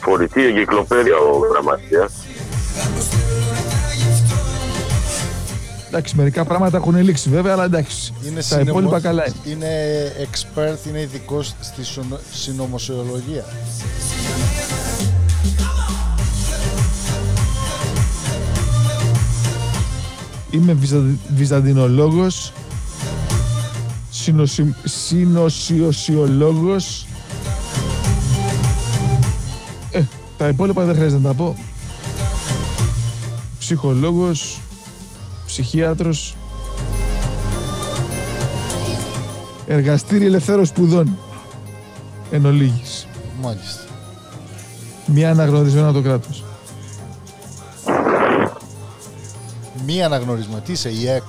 Φορητή 0.00 0.44
εγκυκλοπαίδεια 0.44 1.16
ο 1.16 1.38
γραμματέας. 1.52 2.12
Εντάξει, 5.88 6.16
μερικά 6.16 6.44
πράγματα 6.44 6.76
έχουν 6.76 6.96
λήξει 7.02 7.28
βέβαια, 7.30 7.52
αλλά 7.52 7.64
εντάξει. 7.64 8.14
Είναι, 8.26 8.34
τα 8.34 8.40
συνεμο- 8.42 8.68
υπόλοιπα 8.68 9.00
καλά 9.00 9.24
είναι. 9.26 9.54
είναι 9.54 9.68
expert, 10.30 10.88
είναι 10.88 11.00
ειδικός 11.00 11.54
στη 11.60 11.84
σωνο- 11.84 12.18
συνωμοσιολογία. 12.32 13.44
Είμαι 20.50 20.72
βυζα- 20.72 21.16
βυζαντινολόγος, 21.34 22.52
συνοσι- 24.22 24.74
συνοσιοσιολόγος. 24.84 27.06
Ε, 29.90 30.02
τα 30.38 30.48
υπόλοιπα 30.48 30.84
δεν 30.84 30.94
χρειάζεται 30.94 31.20
να 31.22 31.28
τα 31.28 31.34
πω. 31.34 31.56
ψυχολόγος, 33.58 34.58
ψυχίατρος, 35.46 36.34
εργαστήρι 39.66 40.26
ελευθέρων 40.26 40.66
σπουδών 40.66 41.18
εν 42.30 42.44
ολίγης. 42.46 43.06
Μάλιστα. 43.42 43.80
Μία 45.06 45.30
αναγνωρισμένη 45.30 45.84
από 45.86 45.94
το 45.94 46.02
κράτος. 46.02 46.44
Μία 49.86 50.06
αναγνωρισμό. 50.06 50.60
Τι 50.64 50.72
είσαι, 50.72 50.88
η 50.88 51.08
ΕΚ; 51.08 51.22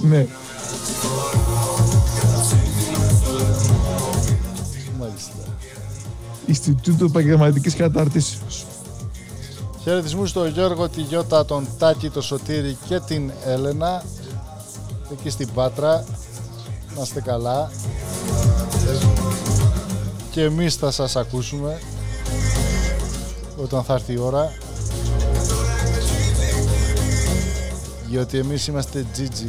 Ναι. 0.00 0.26
Ινστιτούτο 6.46 7.04
Επαγγελματικής 7.04 7.74
Κατάρτισης. 7.76 8.38
Χαιρετισμούς 9.82 10.30
στο 10.30 10.46
Γιώργο, 10.46 10.88
τη 10.88 11.00
Γιώτα, 11.00 11.44
τον 11.44 11.66
Τάκη, 11.78 12.10
τον 12.10 12.22
Σωτήρη 12.22 12.76
και 12.88 13.00
την 13.00 13.30
Έλενα. 13.46 14.02
Εκεί 15.12 15.30
στην 15.30 15.48
Πάτρα. 15.54 16.04
Να 16.96 17.02
είστε 17.02 17.20
καλά. 17.20 17.70
Και 20.30 20.42
εμείς 20.42 20.74
θα 20.74 20.90
σας 20.90 21.16
ακούσουμε 21.16 21.78
όταν 23.56 23.84
θα 23.84 23.94
έρθει 23.94 24.12
η 24.12 24.18
ώρα. 24.18 24.52
Γιατί 28.08 28.38
εμείς 28.38 28.66
είμαστε 28.66 29.06
GG. 29.16 29.44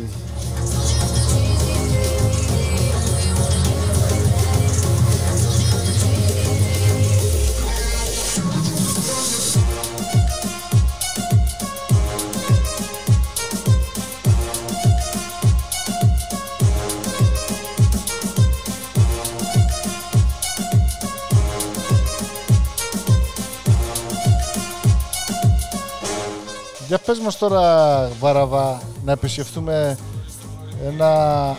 Πες 27.07 27.19
μας 27.19 27.37
τώρα 27.37 28.09
Βαραβά 28.19 28.81
να 29.05 29.11
επισκεφτούμε 29.11 29.97
ένα, 30.87 31.11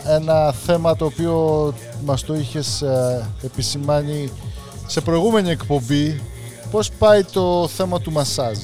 ένα 0.06 0.52
θέμα 0.52 0.96
το 0.96 1.04
οποίο 1.04 1.74
μας 2.04 2.24
το 2.24 2.34
είχες 2.34 2.82
ε, 2.82 3.28
επισημάνει 3.44 4.32
σε 4.86 5.00
προηγούμενη 5.00 5.50
εκπομπή 5.50 6.20
πώς 6.70 6.90
πάει 6.98 7.24
το 7.24 7.68
θέμα 7.68 8.00
του 8.00 8.12
μασάζ; 8.12 8.58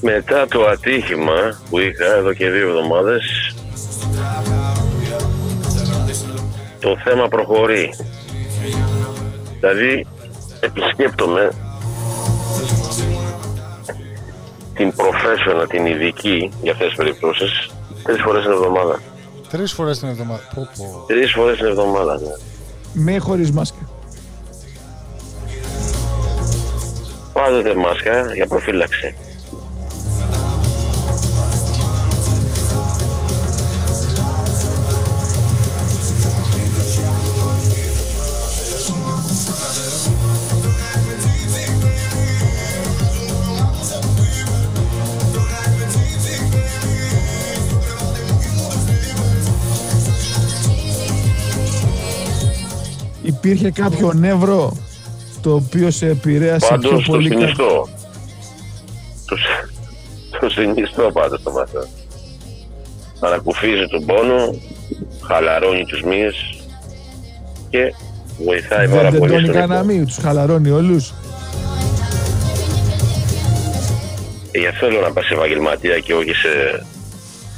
Μετά 0.00 0.46
το 0.46 0.66
ατύχημα 0.66 1.60
που 1.70 1.78
είχα 1.78 2.14
εδώ 2.16 2.32
και 2.32 2.50
δύο 2.50 2.68
εβδομάδες 2.68 3.54
το 6.80 6.96
θέμα 7.04 7.28
προχωρεί. 7.28 7.94
Δηλαδή 9.60 10.06
επισκέπτομαι 10.60 11.50
την 14.78 14.92
professional, 14.96 15.66
την 15.68 15.86
ειδική 15.86 16.50
για 16.62 16.72
αυτές 16.72 16.86
τις 16.86 16.96
περιπτώσεις 16.96 17.70
τρεις 18.02 18.20
φορές 18.22 18.42
την 18.42 18.52
εβδομάδα. 18.52 19.00
Τρεις 19.48 19.72
φορές 19.72 19.98
την 19.98 20.08
εβδομάδα 20.08 20.42
πω, 20.54 20.68
πω. 20.76 21.04
Τρεις 21.06 21.32
φορές 21.32 21.56
την 21.56 21.66
εβδομάδα, 21.66 22.20
ναι. 22.20 22.30
Με 22.92 23.12
ή 23.12 23.18
χωρίς 23.18 23.50
μάσκα; 23.50 23.88
Πάντοτε 27.32 27.74
μάσκα 27.74 28.34
για 28.34 28.46
προφύλαξη. 28.46 29.14
Υπήρχε 53.42 53.70
κάποιο 53.70 54.12
νεύρο 54.14 54.76
το 55.42 55.54
οποίο 55.54 55.90
σε 55.90 56.06
επηρέασε 56.06 56.66
πιο 56.66 56.68
Πάντως 56.88 57.04
το 57.04 57.12
πολύ. 57.12 57.28
κα- 57.28 57.38
συνιστώ. 57.38 57.88
Το, 59.26 59.36
συ- 59.36 60.40
το 60.40 60.48
συνιστώ 60.48 61.10
πάντως 61.12 61.42
το 61.42 61.50
μάθημα. 61.50 61.86
Ανακουφίζει 63.20 63.86
τον 63.90 64.04
πόνο, 64.06 64.54
χαλαρώνει 65.26 65.84
τους 65.84 66.02
μύες 66.02 66.34
και 67.70 67.94
βοηθάει 68.44 68.88
πάρα 68.88 69.10
Δεν 69.10 69.18
πολύ 69.18 69.30
τεντώνει 69.32 69.46
στον 69.48 69.60
κανένα 69.60 69.80
ύπνο. 69.80 69.94
μη, 69.94 70.04
τους 70.04 70.16
χαλαρώνει 70.16 70.70
όλους; 70.70 71.12
Ε, 74.50 74.58
Γι' 74.58 74.66
αυτό 74.66 74.86
θέλω 74.86 75.00
να 75.00 75.10
πας 75.12 75.26
σε 75.26 75.34
επαγγελματία 75.34 75.98
και 75.98 76.14
όχι 76.14 76.32
σε 76.34 76.48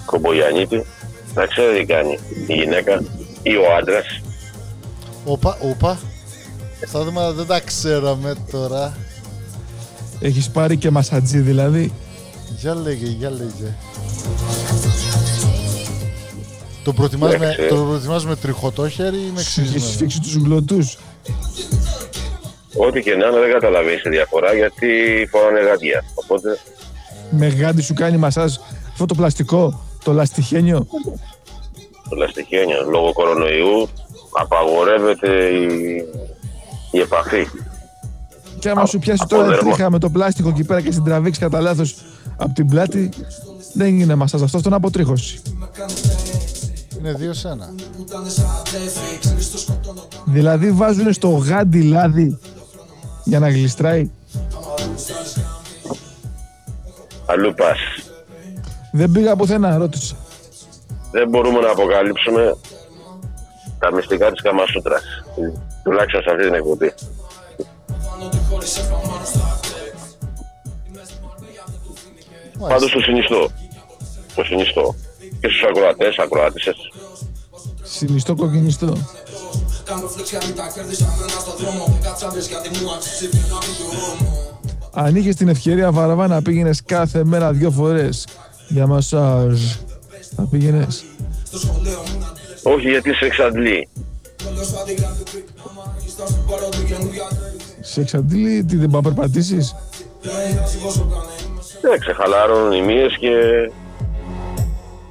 κομπογιανίτη. 0.05 0.85
Να 1.35 1.47
ξέρει 1.47 1.79
τι 1.79 1.85
κάνει 1.85 2.19
η 2.47 2.55
γυναίκα 2.55 3.03
ή 3.43 3.57
ο 3.57 3.63
άντρας. 3.79 4.21
Όπα, 5.25 5.59
όπα 5.63 5.99
Θα 6.87 7.05
δούμε 7.05 7.21
αν 7.21 7.35
δεν 7.35 7.47
τα 7.47 7.61
ξέραμε 7.61 8.35
τώρα 8.51 8.97
Έχεις 10.21 10.51
πάρει 10.51 10.77
και 10.77 10.91
μασατζή 10.91 11.39
δηλαδή. 11.39 11.93
Για 12.59 12.75
λέγε, 12.75 13.07
για 13.07 13.31
λέγε 13.31 13.77
Το 16.85 16.93
προτιμάς, 16.93 17.31
με, 17.31 17.37
Εντάξει. 17.37 17.69
το 17.69 17.85
προτιμάς 17.85 18.27
με 18.27 18.37
τριχωτό 18.37 18.89
χέρι 18.89 19.17
ή 19.17 19.31
με 19.35 19.41
Έχεις 19.41 19.47
ξύσιμο 19.49 19.85
σφίξει 19.93 20.21
τους 20.21 20.35
γλωτούς. 20.35 20.99
Ό,τι 22.77 23.03
και 23.03 23.15
να 23.15 23.27
είναι 23.27 23.39
δεν 23.41 23.53
καταλαβαίνεις 23.53 24.03
τη 24.03 24.09
διαφορά 24.09 24.53
γιατί 24.53 24.89
φοράνε 25.31 25.61
γάντια. 25.61 26.05
Οπότε 26.15 26.59
Με 27.31 27.47
γάντι 27.47 27.83
σου 27.83 27.95
κάνει 27.95 28.17
μασάζ 28.17 28.55
αυτό 28.93 29.07
το 29.07 29.15
πλαστικό, 29.15 29.81
το 30.05 30.13
λαστιχένιο. 30.13 30.87
το 32.09 32.17
λαστιχένιο 32.17 32.83
λόγω 32.91 33.13
κορονοϊού 33.13 33.89
απαγορεύεται 34.31 35.49
η, 35.49 36.05
η 36.91 37.01
επαφή. 37.01 37.47
Και 38.59 38.71
άμα 38.71 38.87
σου 38.87 38.99
πιάσει 38.99 39.21
από 39.23 39.35
τώρα 39.35 39.49
δέρμα. 39.49 39.73
τρίχα 39.73 39.91
με 39.91 39.99
το 39.99 40.11
πλάστικο 40.11 40.49
εκεί 40.49 40.65
πέρα 40.65 40.81
και 40.81 40.91
στην 40.91 41.05
τραβήξει 41.05 41.41
κατά 41.41 41.61
λάθος 41.61 41.95
από 42.37 42.55
την 42.55 42.69
πλάτη, 42.69 43.09
δεν 43.73 44.01
είναι 44.01 44.15
μασάζ 44.15 44.43
αυτό, 44.43 44.57
αυτό 44.57 44.69
είναι 44.69 44.79
αποτρίχωση. 44.79 45.43
Είναι 46.99 47.13
δύο 47.13 47.33
σένα 47.33 47.75
Δηλαδή 50.25 50.71
βάζουν 50.71 51.13
στο 51.13 51.29
γάντι 51.29 51.83
λάδι 51.83 52.39
για 53.25 53.39
να 53.39 53.49
γλιστράει. 53.49 54.11
Αλλού 57.27 57.55
πας. 57.55 57.79
Δεν 58.93 59.11
πήγα 59.11 59.37
πουθενά, 59.37 59.77
ρώτησα. 59.77 60.17
Δεν 61.11 61.29
μπορούμε 61.29 61.61
να 61.61 61.71
αποκαλύψουμε 61.71 62.57
τα 63.81 63.93
μυστικά 63.95 64.31
της 64.33 64.43
Καμασούτρας. 64.43 65.03
Τουλάχιστον 65.83 66.23
σε 66.23 66.31
αυτή 66.31 66.45
την 66.45 66.55
εκπομπή. 66.55 66.93
Πάντως 72.69 72.91
το 72.91 73.01
συνιστώ. 73.01 73.51
Το 74.35 74.45
συνιστώ. 74.45 74.95
Και 75.41 75.49
στους 75.49 75.63
ακροατές, 75.63 76.19
ακροάτησες. 76.19 76.77
Συνιστό 77.83 78.35
κοκκινιστό. 78.35 78.97
Αν 84.93 85.17
είχε 85.17 85.33
την 85.33 85.49
ευκαιρία 85.49 85.93
βαραβά 85.93 86.27
να 86.27 86.43
πήγαινες 86.43 86.83
κάθε 86.83 87.25
μέρα 87.25 87.53
δύο 87.53 87.71
φορές 87.71 88.27
για 88.69 88.87
μασάζ, 88.87 89.61
θα 90.37 90.43
πήγαινες. 90.51 91.05
Όχι 92.63 92.89
γιατί 92.91 93.13
σε 93.15 93.25
εξαντλεί. 93.25 93.89
Σε 97.81 98.01
εξαντλεί, 98.01 98.65
τι 98.65 98.77
δεν 98.77 98.91
πάει 98.91 99.03
να 99.03 99.09
περπατήσεις; 99.13 99.75
Δεν 101.81 101.99
ξεχαλάρωνουν 102.01 102.73
οι 102.73 102.83
μύες 102.83 103.17
και 103.19 103.31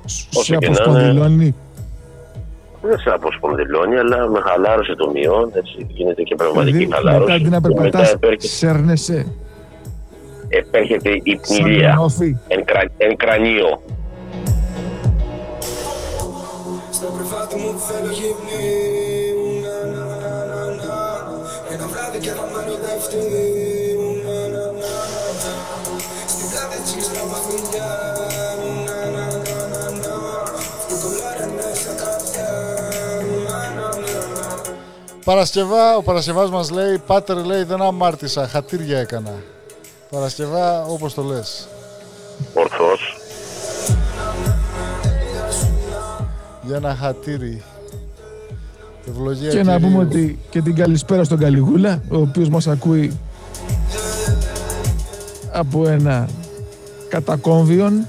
Σε 0.05 0.27
Όσο 0.39 0.55
και 0.55 0.59
να 0.59 0.67
είναι. 0.67 0.77
αποσκονδυλώνει. 0.79 1.55
δεν 2.81 2.99
σε 2.99 3.09
αποσπονδυλώνει, 3.09 3.95
αλλά 3.97 4.27
με 4.29 4.39
χαλάρωσε 4.39 4.95
το 4.95 5.09
μειόν, 5.09 5.51
έτσι 5.53 5.85
γίνεται 5.89 6.21
και 6.23 6.35
πραγματική 6.35 6.77
Δηλαδή, 6.77 6.93
χαλάρωση. 6.93 7.21
μετά 7.31 7.33
αντί 7.33 7.49
να 7.49 7.59
Και 7.59 7.67
μετά 7.67 7.81
περπατάς, 7.81 8.11
επέρχεται, 8.13 8.47
σέρνεσαι. 8.47 9.25
επέρχεται 10.49 11.09
η 11.09 11.39
Σαν 11.41 11.57
πνηλία, 11.57 11.93
νόφι. 11.93 12.37
εν, 12.47 12.65
κρα, 12.65 12.81
εν 12.97 13.15
κρανίο. 13.15 13.81
μου 17.59 17.71
βράδυ 21.87 22.19
και 22.19 22.29
θα 22.29 22.43
Παρασκευά, 35.29 35.95
ο 35.95 36.01
Παρασκευάς 36.01 36.49
μας 36.49 36.69
λέει, 36.71 36.97
Πάτερ 36.97 37.37
λέει 37.45 37.63
δεν 37.63 37.81
αμάρτησα, 37.81 38.47
χατήρια 38.47 38.99
έκανα. 38.99 39.33
Παρασκευά 40.09 40.85
όπως 40.85 41.13
το 41.13 41.21
λες. 41.21 41.67
Για 46.69 46.77
ένα 46.77 46.95
χατήρι. 46.95 47.61
Ευλογία 49.09 49.49
Και 49.49 49.63
να 49.63 49.75
Κυρίου. 49.75 49.87
πούμε 49.89 50.03
ότι 50.03 50.39
και 50.49 50.61
την 50.61 50.75
καλησπέρα 50.75 51.23
στον 51.23 51.37
Καλιγούλα, 51.37 52.01
ο 52.09 52.17
οποίος 52.17 52.49
μας 52.49 52.67
ακούει 52.67 53.17
από 55.51 55.87
ένα 55.87 56.29
κατακόμβιον 57.09 58.07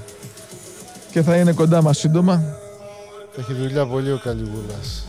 και 1.11 1.21
θα 1.21 1.35
είναι 1.35 1.51
κοντά 1.51 1.81
μας 1.81 1.97
σύντομα. 1.97 2.43
Έχει 3.39 3.53
δουλειά 3.53 3.85
πολύ 3.85 4.11
ο 4.11 4.19
Καλιγούλας. 4.23 5.05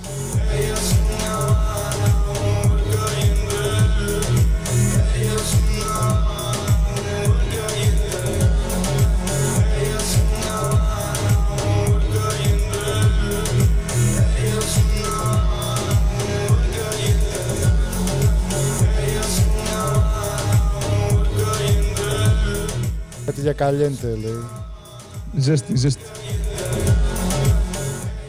Κάτι 23.27 23.41
για 23.41 23.53
καλέντε 23.53 24.09
λέει. 24.09 24.45
Ζέστη, 25.37 25.77
ζέστη. 25.77 26.03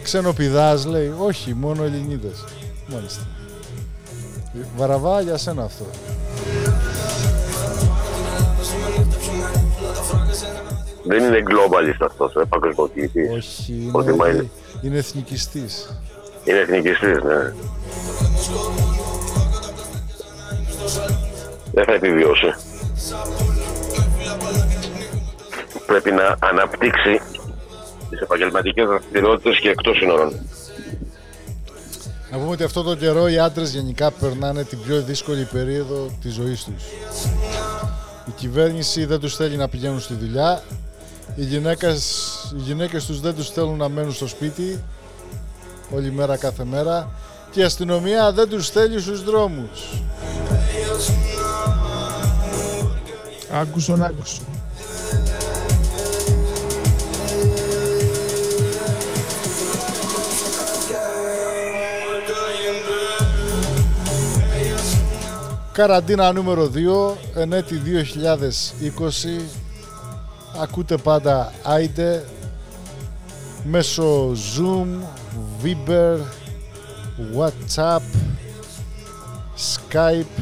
Ξενοπηδάς 0.04 0.86
λέει. 0.86 1.14
Όχι, 1.20 1.54
μόνο 1.54 1.84
Ελληνίδες. 1.84 2.44
Μάλιστα. 2.88 3.22
Βαραβά 4.78 5.22
για 5.22 5.38
σένα 5.38 5.64
αυτό. 5.64 5.86
Δεν 11.04 11.24
είναι 11.24 11.44
globalist 11.48 12.06
αυτός, 12.06 12.36
ε, 12.36 12.42
παγκοσμιοποιητής. 12.50 13.32
Όχι, 13.32 13.90
Προτιμά 13.92 14.30
είναι, 14.30 14.38
είναι. 14.38 14.50
είναι 14.82 14.98
εθνικιστής. 14.98 16.02
Είναι 16.44 16.58
εθνικιστής, 16.58 17.24
ναι. 17.24 17.54
Δεν 21.74 21.86
θα 21.86 21.94
επιβιώσει. 21.94 22.54
Πρέπει 25.86 26.12
να 26.12 26.38
αναπτύξει 26.40 27.22
τις 28.10 28.20
επαγγελματικές 28.20 28.86
δραστηριότητες 28.86 29.60
και 29.60 29.70
εκτός 29.70 29.98
σύνορων. 29.98 30.34
Να 32.32 32.38
πούμε 32.38 32.52
ότι 32.52 32.64
αυτό 32.64 32.84
το 32.84 32.96
καιρό 32.96 33.28
οι 33.28 33.40
άντρες 33.40 33.74
γενικά 33.74 34.12
περνάνε 34.12 34.64
την 34.64 34.82
πιο 34.82 35.02
δύσκολη 35.02 35.48
περίοδο 35.52 36.10
της 36.22 36.34
ζωής 36.34 36.64
τους. 36.64 36.84
Η 38.28 38.32
κυβέρνηση 38.36 39.06
δεν 39.06 39.20
τους 39.20 39.36
θέλει 39.36 39.56
να 39.56 39.68
πηγαίνουν 39.68 40.00
στη 40.00 40.14
δουλειά, 40.14 40.64
οι 41.36 41.44
γυναίκες, 41.44 42.30
οι 42.58 42.60
γυναίκες 42.60 43.06
τους 43.06 43.20
δεν 43.20 43.36
τους 43.36 43.50
θέλουν 43.50 43.78
να 43.78 43.90
μένουν 43.90 44.14
στο 44.14 44.28
σπίτι 44.28 44.84
όλη 45.96 46.12
μέρα 46.12 46.38
κάθε 46.38 46.64
μέρα 46.64 47.10
και 47.52 47.60
η 47.60 47.64
αστυνομία 47.64 48.32
δεν 48.32 48.50
τους 48.50 48.70
θέλει 48.70 49.00
στους 49.00 49.24
δρόμους. 49.24 50.02
Άκουσον, 53.52 54.04
άκουσον. 54.04 54.53
Καραντίνα 65.74 66.32
νούμερο 66.32 66.72
2, 66.74 67.18
ενέτη 67.36 67.82
2020. 69.40 69.42
Ακούτε 70.62 70.98
πάντα 70.98 71.54
Άιντε 71.64 72.24
μέσω 73.64 74.32
Zoom, 74.32 74.88
Viber, 75.64 76.18
WhatsApp, 77.38 78.02
Skype. 79.58 80.42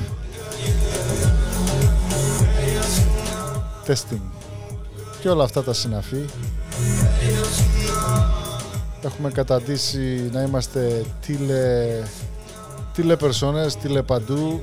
Testing. 3.88 4.22
Και 5.22 5.30
όλα 5.30 5.44
αυτά 5.44 5.64
τα 5.64 5.74
συναφή. 5.74 6.26
Έχουμε 9.02 9.32
καταντήσει 9.32 10.30
να 10.32 10.42
είμαστε 10.42 11.06
τηλε, 11.26 11.88
τηλεπερσόνες, 12.94 13.76
τηλεπαντού, 13.76 14.62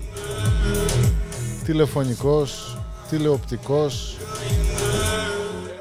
τηλεφωνικός, 1.65 2.79
τηλεοπτικός, 3.11 4.17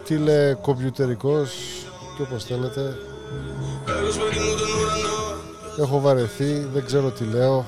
τηλεκομπιουτερικός 0.03 1.51
και 2.17 2.21
όπως 2.21 2.43
θέλετε. 2.43 2.97
Έχω 5.79 5.99
βαρεθεί, 5.99 6.67
δεν 6.73 6.85
ξέρω 6.85 7.09
τι 7.09 7.23
λέω. 7.23 7.65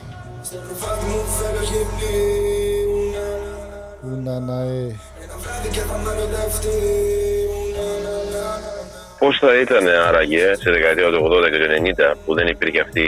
Ουναναέ. 4.01 4.95
Πώς 9.19 9.37
θα 9.39 9.59
ήταν 9.59 9.87
άραγε 9.87 10.53
στη 10.55 10.69
δεκαετία 10.69 11.09
του 11.09 11.23
80 11.23 11.49
και 11.51 11.57
του 11.57 12.13
90 12.13 12.17
που 12.25 12.33
δεν 12.33 12.47
υπήρχε 12.47 12.81
αυτή 12.81 13.01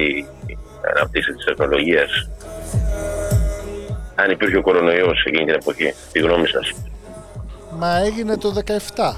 η 0.45 0.57
ανάπτυξη 0.95 1.33
της 1.33 1.45
τεχνολογίας; 1.45 2.29
Αν 4.15 4.31
υπήρχε 4.31 4.57
ο 4.57 4.61
κορονοϊός 4.61 5.23
εκείνη 5.27 5.45
την 5.45 5.53
εποχή, 5.53 5.93
τη 6.11 6.19
γνώμη 6.19 6.47
σας. 6.47 6.71
Μα 7.77 7.97
έγινε 7.97 8.37
το 8.37 8.53
17 8.95 9.13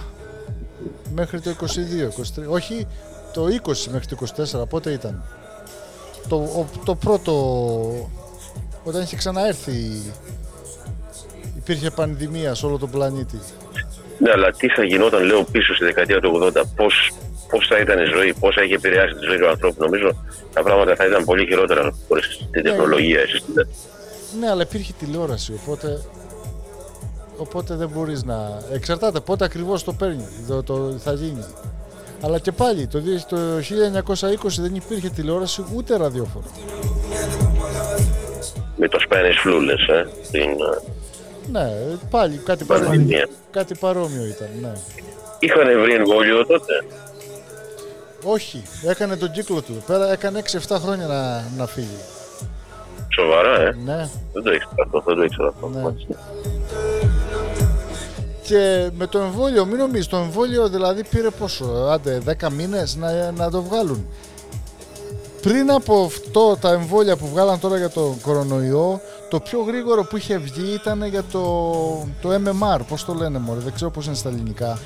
μέχρι 1.15 1.41
το 1.41 1.49
22, 1.49 2.07
23, 2.07 2.47
όχι 2.47 2.87
το 3.33 3.45
20 3.45 3.87
μέχρι 3.91 4.07
το 4.07 4.17
24, 4.63 4.67
πότε 4.69 4.91
ήταν; 4.91 5.23
Το, 6.27 6.35
ο- 6.35 6.69
το 6.85 6.95
πρώτο, 6.95 7.33
όταν 8.83 9.01
είχε 9.01 9.15
ξαναέρθει, 9.15 10.01
υπήρχε 11.57 11.89
πανδημία 11.95 12.53
σε 12.53 12.65
όλο 12.65 12.77
τον 12.77 12.89
πλανήτη. 12.89 13.39
Ναι, 14.19 14.31
αλλά 14.31 14.51
τι 14.51 14.67
θα 14.69 14.83
γινόταν, 14.83 15.23
λέω, 15.23 15.43
πίσω 15.43 15.75
στη 15.75 15.83
δεκαετία 15.85 16.19
του 16.19 16.51
80, 16.55 16.61
πώς, 16.75 17.11
πώς 17.49 17.67
θα 17.67 17.77
ήταν 17.79 17.99
η 17.99 18.05
ζωή, 18.05 18.33
πώς 18.33 18.55
θα 18.55 18.63
είχε 18.63 18.75
επηρεάσει 18.75 19.13
τη 19.13 19.25
ζωή 19.25 19.37
του 19.37 19.47
ανθρώπου. 19.47 19.75
Νομίζω 19.83 20.23
τα 20.53 20.63
πράγματα 20.63 20.95
θα 20.95 21.05
ήταν 21.05 21.23
πολύ 21.25 21.45
χειρότερα 21.45 21.93
χωρίς 22.07 22.47
την 22.51 22.63
τεχνολογία. 22.63 23.19
Εσείς 23.19 23.43
τι 23.45 23.51
λέτε. 23.53 23.69
Ναι, 24.39 24.49
αλλά 24.49 24.61
υπήρχε 24.61 24.93
τηλεόραση, 24.99 25.53
οπότε, 25.61 26.01
οπότε 27.37 27.75
δεν 27.75 27.89
μπορείς 27.89 28.23
να... 28.23 28.61
Εξαρτάται 28.73 29.19
πότε 29.19 29.45
ακριβώς 29.45 29.83
το 29.83 29.93
παίρνει, 29.93 30.27
το, 30.47 30.63
το, 30.63 30.93
θα 31.03 31.13
γίνει. 31.13 31.43
Αλλά 32.21 32.39
και 32.39 32.51
πάλι, 32.51 32.87
το, 32.87 32.99
δι- 32.99 33.25
το 33.25 33.37
1920 34.45 34.47
δεν 34.59 34.75
υπήρχε 34.75 35.09
τηλεόραση 35.09 35.63
ούτε 35.75 35.97
ραδιόφωνο. 35.97 36.45
Με 38.77 38.87
το 38.87 38.97
Spanish 39.09 39.47
flu, 39.47 39.61
λες, 39.63 39.87
ε, 39.87 40.07
την 40.31 40.41
ε, 40.41 40.81
Ναι, 41.51 41.71
πάλι 42.09 42.37
κάτι 42.37 42.63
παρόμοιο, 42.63 42.89
πανδημία. 42.89 43.27
κάτι 43.51 43.75
παρόμοιο 43.75 44.25
ήταν, 44.25 44.47
ναι. 44.61 44.71
Είχαν 45.39 45.81
βρει 45.81 45.93
εμβόλιο 45.93 46.45
τότε; 46.45 46.73
Όχι, 48.23 48.63
έκανε 48.87 49.15
τον 49.17 49.31
κύκλο 49.31 49.61
του. 49.61 49.83
Πέρα 49.87 50.11
έκανε 50.11 50.41
6-7 50.67 50.77
χρόνια 50.81 51.07
να, 51.07 51.43
να 51.57 51.65
φύγει. 51.67 51.97
Σοβαρά, 53.15 53.61
ε. 53.61 53.75
Ναι. 53.85 54.09
Δεν 54.33 54.43
το 54.43 54.51
ήξερα 54.51 54.83
αυτό, 54.85 55.03
δεν 55.05 55.15
το 55.15 55.23
ήξερα 55.23 55.47
αυτό. 55.47 55.67
Ναι. 55.67 55.81
Μάλιστα. 55.81 56.15
Και 58.43 58.89
με 58.97 59.07
το 59.07 59.19
εμβόλιο, 59.19 59.65
μην 59.65 59.77
νομίζεις, 59.77 60.07
το 60.07 60.17
εμβόλιο 60.17 60.67
δηλαδή 60.69 61.03
πήρε 61.03 61.29
πόσο, 61.29 61.65
άντε 61.65 62.21
10 62.39 62.49
μήνες 62.51 62.95
να, 62.95 63.31
να 63.31 63.49
το 63.49 63.61
βγάλουν. 63.61 64.07
Πριν 65.41 65.71
από 65.71 66.03
αυτό 66.03 66.57
τα 66.61 66.71
εμβόλια 66.71 67.17
που 67.17 67.27
βγάλαν 67.27 67.59
τώρα 67.59 67.77
για 67.77 67.89
το 67.89 68.15
κορονοϊό, 68.21 69.01
το 69.29 69.39
πιο 69.39 69.61
γρήγορο 69.61 70.03
που 70.03 70.17
είχε 70.17 70.37
βγει 70.37 70.73
ήταν 70.73 71.05
για 71.05 71.23
το, 71.31 71.41
το 72.21 72.29
MMR, 72.29 72.79
πώς 72.87 73.05
το 73.05 73.13
λένε 73.13 73.39
μωρέ, 73.39 73.59
δεν 73.59 73.73
ξέρω 73.73 73.91
πώς 73.91 74.05
είναι 74.05 74.15
στα 74.15 74.29
ελληνικά. 74.29 74.79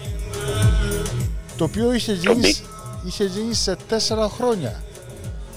Το 1.57 1.63
οποίο 1.63 1.93
είχε 1.93 2.13
γίνει, 2.13 2.41
τι; 2.41 2.61
είχε 3.05 3.23
γίνει 3.23 3.53
σε 3.53 3.77
4 3.89 4.27
χρόνια. 4.37 4.83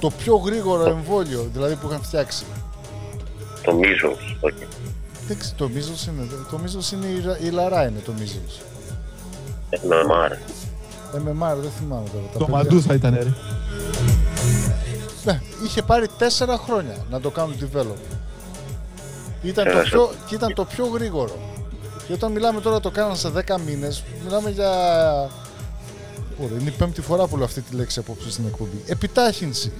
Το 0.00 0.10
πιο 0.10 0.36
γρήγορο 0.36 0.88
εμβόλιο, 0.88 1.48
δηλαδή 1.52 1.74
που 1.74 1.86
είχαν 1.88 2.02
φτιάξει. 2.02 2.44
Το 3.62 3.72
measles, 3.80 4.36
όχι. 4.40 4.66
Δεν 5.28 5.38
ξέρω, 5.38 5.54
το 5.56 5.70
measles 5.74 6.06
είναι, 6.08 6.26
το 6.50 6.60
measles 6.64 6.92
είναι 6.92 7.06
η, 7.06 7.20
ρα- 7.26 7.38
η 7.38 7.50
λαρά 7.50 7.86
είναι 7.88 7.98
το 8.04 8.12
measles. 8.18 8.60
MMR. 9.70 10.32
MMR, 11.16 11.56
δεν 11.56 11.70
θυμάμαι 11.78 12.08
τώρα. 12.12 12.24
τα 12.32 12.38
Το 12.38 12.44
παιδιά. 12.44 12.54
μαντού 12.56 12.82
θα 12.82 12.94
ήταν, 12.94 13.14
ρε. 13.14 13.32
Ναι, 15.24 15.40
είχε 15.64 15.82
πάρει 15.82 16.06
4 16.18 16.22
χρόνια 16.64 16.96
να 17.10 17.20
το 17.20 17.30
κάνουν 17.30 17.54
develop. 17.60 18.16
Ήταν 19.42 19.64
το, 19.64 19.70
Πέρασε. 19.70 19.90
πιο, 19.90 20.10
και 20.26 20.34
ήταν 20.34 20.54
το 20.54 20.64
πιο 20.64 20.86
γρήγορο. 20.86 21.38
Και 22.06 22.12
όταν 22.12 22.32
μιλάμε 22.32 22.60
τώρα 22.60 22.80
το 22.80 22.90
κάναν 22.90 23.16
σε 23.16 23.32
10 23.46 23.60
μήνες, 23.66 24.02
μιλάμε 24.24 24.50
για... 24.50 24.70
Ωραία, 26.44 26.58
είναι 26.60 26.68
η 26.68 26.74
πέμπτη 26.78 27.00
φορά 27.00 27.26
που 27.26 27.36
λέω 27.36 27.44
αυτή 27.44 27.60
τη 27.60 27.74
λέξη 27.76 27.98
απόψε 27.98 28.30
στην 28.30 28.44
εκπομπή. 28.46 28.82
Επιτάχυνση. 28.86 29.72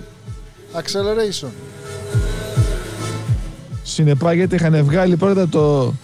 Acceleration. 0.74 1.48
Συνεπάγεται 3.90 4.54
είχαν 4.56 4.84
βγάλει 4.84 5.16
πρώτα 5.16 5.48
το, 5.48 5.94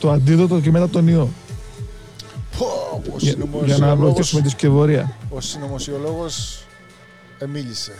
το 0.00 0.10
αντίδοτο 0.10 0.60
και 0.60 0.70
μετά 0.70 0.88
τον 0.88 1.08
ιό. 1.08 1.28
Πω, 2.58 2.66
Ο 3.14 3.16
Για, 3.18 3.30
για 3.30 3.38
να 3.38 3.74
συνωμοσιολόγος, 3.74 3.98
βοηθήσουμε 3.98 4.42
τη 4.42 4.48
σκευωρία. 4.48 5.16
ο 5.30 5.40
συνωμοσιολόγος 5.40 6.58
εμίλησε. 7.38 7.92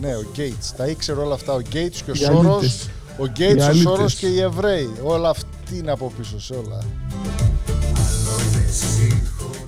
Ναι, 0.00 0.14
ο 0.16 0.24
Γκέιτς. 0.32 0.74
Τα 0.76 0.86
ήξερε 0.86 1.20
όλα 1.20 1.34
αυτά. 1.34 1.52
Ο 1.52 1.60
Γκέιτς 1.60 2.02
και 2.02 2.10
ο 2.10 2.14
Οι 2.14 2.18
Σόρος. 2.18 2.46
αλήτες. 2.46 2.88
Ο 3.18 3.26
Γκέιτς, 3.26 3.54
Οι 3.54 3.60
ο 3.60 3.64
αλήτες. 3.64 3.82
Σόρος 3.82 4.14
και 4.14 4.26
οι 4.26 4.40
Εβραίοι. 4.40 4.90
Όλα 5.02 5.28
αυτοί 5.28 5.76
είναι 5.76 5.90
από 5.90 6.12
πίσω 6.18 6.40
σε 6.40 6.54
όλα. 6.54 6.84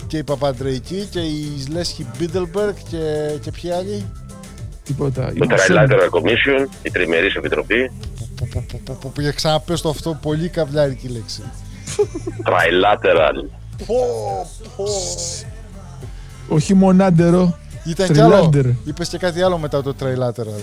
Και 0.06 0.16
η 0.18 0.22
Παπαντρεϊκή 0.22 1.06
και 1.10 1.20
η 1.20 1.64
Λέσχη 1.70 2.06
Μπίλντερμπεργκ 2.18 2.74
και, 2.90 2.98
και 3.40 3.50
ποιοι 3.50 3.70
άλλοι; 3.70 4.06
Τίποτα. 4.84 5.26
Το 5.26 5.32
Είμαστε- 5.34 5.74
Trilateral 5.74 6.18
Commission, 6.18 6.66
η 6.82 6.90
Τριμερής 6.90 7.34
Επιτροπή. 7.34 7.90
Που- 8.16 8.28
που- 8.36 8.64
που- 8.68 8.80
που- 8.84 8.96
που- 9.00 9.10
που- 9.12 9.20
Για 9.20 9.30
ξαναπες 9.32 9.80
το 9.80 9.88
αυτό 9.88 10.18
πολύ 10.22 10.48
καβλιάρικη 10.48 11.08
λέξη. 11.08 11.42
Trilateral. 12.44 13.48
Πω, 13.86 13.96
πω. 14.76 14.84
Όχι 16.48 16.74
μονάντερο. 16.74 17.58
Ήταν 17.84 18.12
κι 18.12 18.20
άλλο. 18.20 18.30
Trilateral. 18.34 18.66
Είπες 18.84 19.08
και 19.08 19.18
κάτι 19.18 19.42
άλλο 19.42 19.58
μετά 19.58 19.82
το 19.82 19.94
Trilateral. 20.00 20.62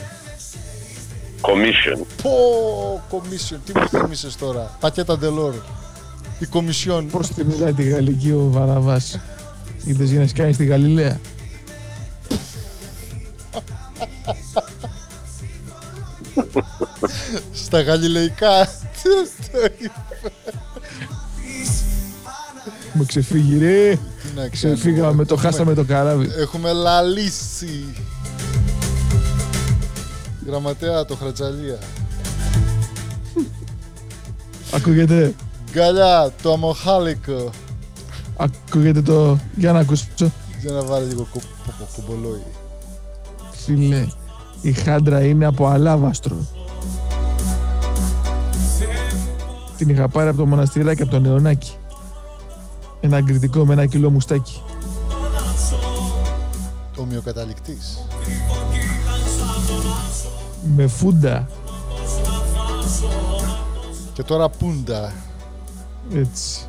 Commission. 1.42 2.06
Πω, 2.22 2.32
Commission. 3.12 3.58
Τι 3.66 3.80
μου 3.80 3.88
θύμισες 3.88 4.36
τώρα; 4.36 4.78
Πακέτα 4.80 5.18
Ντελόρ. 5.18 5.54
Η 6.40 6.46
Κομισιόν. 6.46 7.08
Πώς 7.08 7.28
τη 7.28 7.44
μιλάει 7.44 7.74
τη 7.74 7.84
γαλλική 7.84 8.32
ο 8.32 8.48
Βαραβάς; 8.52 9.20
Είδες 9.86 10.10
για 10.12 10.20
να 10.20 10.28
σκάνει 10.28 10.54
στη 10.54 10.66
Γαλιλαία; 10.66 11.20
Στα 17.54 17.82
γαλιλαϊκά. 17.82 18.66
Τι 18.66 19.10
αυτό 19.24 19.60
είναι. 19.80 19.92
Μου 22.94 23.06
ξεφύγει 23.06 23.58
ρε. 23.58 23.90
Τι 23.92 24.00
να 24.28 24.32
κάνουμε. 24.34 24.50
Ξεφύγαμε, 24.50 25.26
το 25.26 25.34
Έχουμε- 25.34 25.52
χάσαμε 25.52 25.74
το 25.74 25.84
καράβι. 25.84 26.30
Έχουμε 26.38 26.72
λαλήσει. 26.72 27.86
Γραμματέα 30.46 31.06
το 31.06 31.16
Χρατσαλία. 31.16 31.78
Ακούγεται, 34.74 35.34
Γκαλιά 35.72 36.34
το 36.42 36.54
αμοχάλικο. 36.54 37.50
ακούγεται 38.38 39.02
το... 39.02 39.40
Για 39.56 39.72
να 39.72 39.80
ακούσω. 39.80 40.06
Για 40.62 40.72
να 40.72 40.82
βάλει 40.84 41.06
λίγο 41.08 41.28
κο- 41.34 41.40
κο- 41.66 41.74
κο- 41.80 41.88
κομπολόι. 41.96 42.44
Φίλε, 43.70 44.08
η 44.62 44.74
χάντρα 44.74 45.26
είναι 45.26 45.46
από 45.46 45.68
αλάβαστρο. 45.68 46.36
Την 49.78 49.90
είχα 49.90 50.08
πάρει 50.08 50.30
από 50.30 50.38
το 50.38 50.46
μοναστηράκι, 50.46 51.02
από 51.02 51.12
το 51.12 51.20
νεονάκι. 51.20 51.76
Ένα 53.00 53.18
αγκριτικό 53.18 53.66
με 53.66 53.74
ένα 53.74 53.86
κιλό 53.86 54.10
μουστάκι. 54.10 54.62
Ομοιοκαταληκτής. 56.98 58.08
Με 60.76 60.88
φούντα. 60.88 61.48
Και 64.14 64.24
τώρα 64.24 64.50
πούντα. 64.50 65.14
Έτσι. 66.14 66.60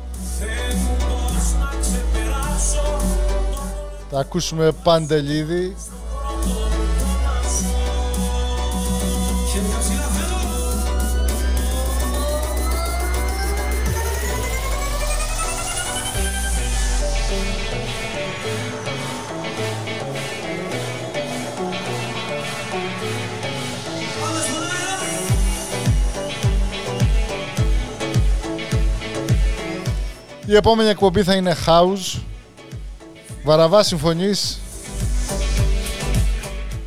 Θα 4.09 4.19
ακούσουμε 4.19 4.71
Παντελίδη. 4.83 5.75
Η 30.51 30.55
επόμενη 30.55 30.89
εκπομπή 30.89 31.23
θα 31.23 31.35
είναι 31.35 31.55
House. 31.65 32.21
Βαραβά, 33.43 33.83
συμφωνείς; 33.83 34.59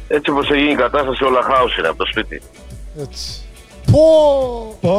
Έτσι 0.09 0.31
όπως 0.31 0.51
έγινε 0.51 0.71
η 0.71 0.75
κατάσταση 0.75 1.25
όλα 1.25 1.43
χάος 1.43 1.77
είναι 1.79 1.89
από 1.89 1.97
το 1.97 2.07
σπίτι. 2.11 2.43
Έτσι. 3.01 3.41
Πω! 3.91 4.79
Πω, 4.81 4.99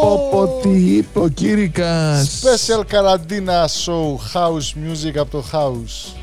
πω, 0.00 0.28
πω, 0.30 0.60
τι 0.62 0.96
είπε 0.96 1.18
ο 1.18 1.28
Κήρυκας. 1.28 2.42
Special 2.42 2.82
Καραντίνα 2.86 3.68
Show 3.68 4.36
House 4.36 4.74
Music 4.84 5.16
από 5.16 5.30
το 5.30 5.44
House. 5.52 6.14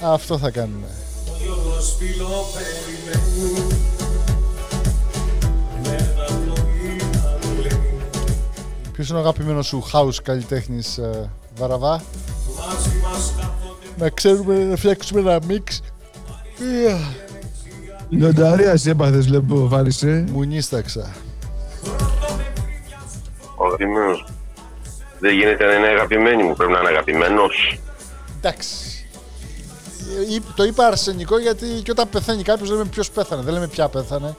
Αυτό 0.00 0.38
θα 0.38 0.50
κάνουμε. 0.50 0.86
Ποιος 8.94 9.08
είναι 9.08 9.18
ο 9.18 9.20
αγαπημένος 9.20 9.66
σου 9.66 9.84
house 9.92 10.14
καλλιτέχνης 10.22 10.98
ε, 10.98 11.30
Βαραβά; 11.58 12.02
Να 13.98 14.08
ξέρουμε 14.08 14.64
να 14.64 14.76
φτιάξουμε 14.76 15.20
ένα 15.20 15.38
μίξ 15.46 15.80
Λιονταρία 18.08 18.78
έπαθες, 18.86 19.26
βλέπω, 19.26 19.68
βάρισε. 19.68 20.24
Μου 20.32 20.42
νίσταξα 20.42 21.14
Ο 23.56 23.66
αγαπημένος. 23.66 24.24
Δεν 25.18 25.34
γίνεται 25.34 25.64
να 25.64 25.72
είναι 25.74 25.86
αγαπημένη 25.86 26.42
μου, 26.42 26.54
πρέπει 26.54 26.72
να 26.72 26.78
είναι 26.78 26.88
αγαπημένος. 26.88 27.78
Εντάξει 28.38 28.76
Ε, 30.30 30.34
είπ- 30.34 30.54
Το 30.56 30.64
είπα 30.64 30.86
αρσενικό 30.86 31.38
γιατί 31.38 31.66
και 31.66 31.90
όταν 31.90 32.08
πεθαίνει 32.08 32.42
κάποιος 32.42 32.68
δεν 32.68 32.78
λέμε 32.78 32.88
ποιος 32.90 33.10
πέθανε 33.10 33.42
Δεν 33.42 33.52
λέμε 33.54 33.66
ποια 33.68 33.88
πέθανε 33.88 34.34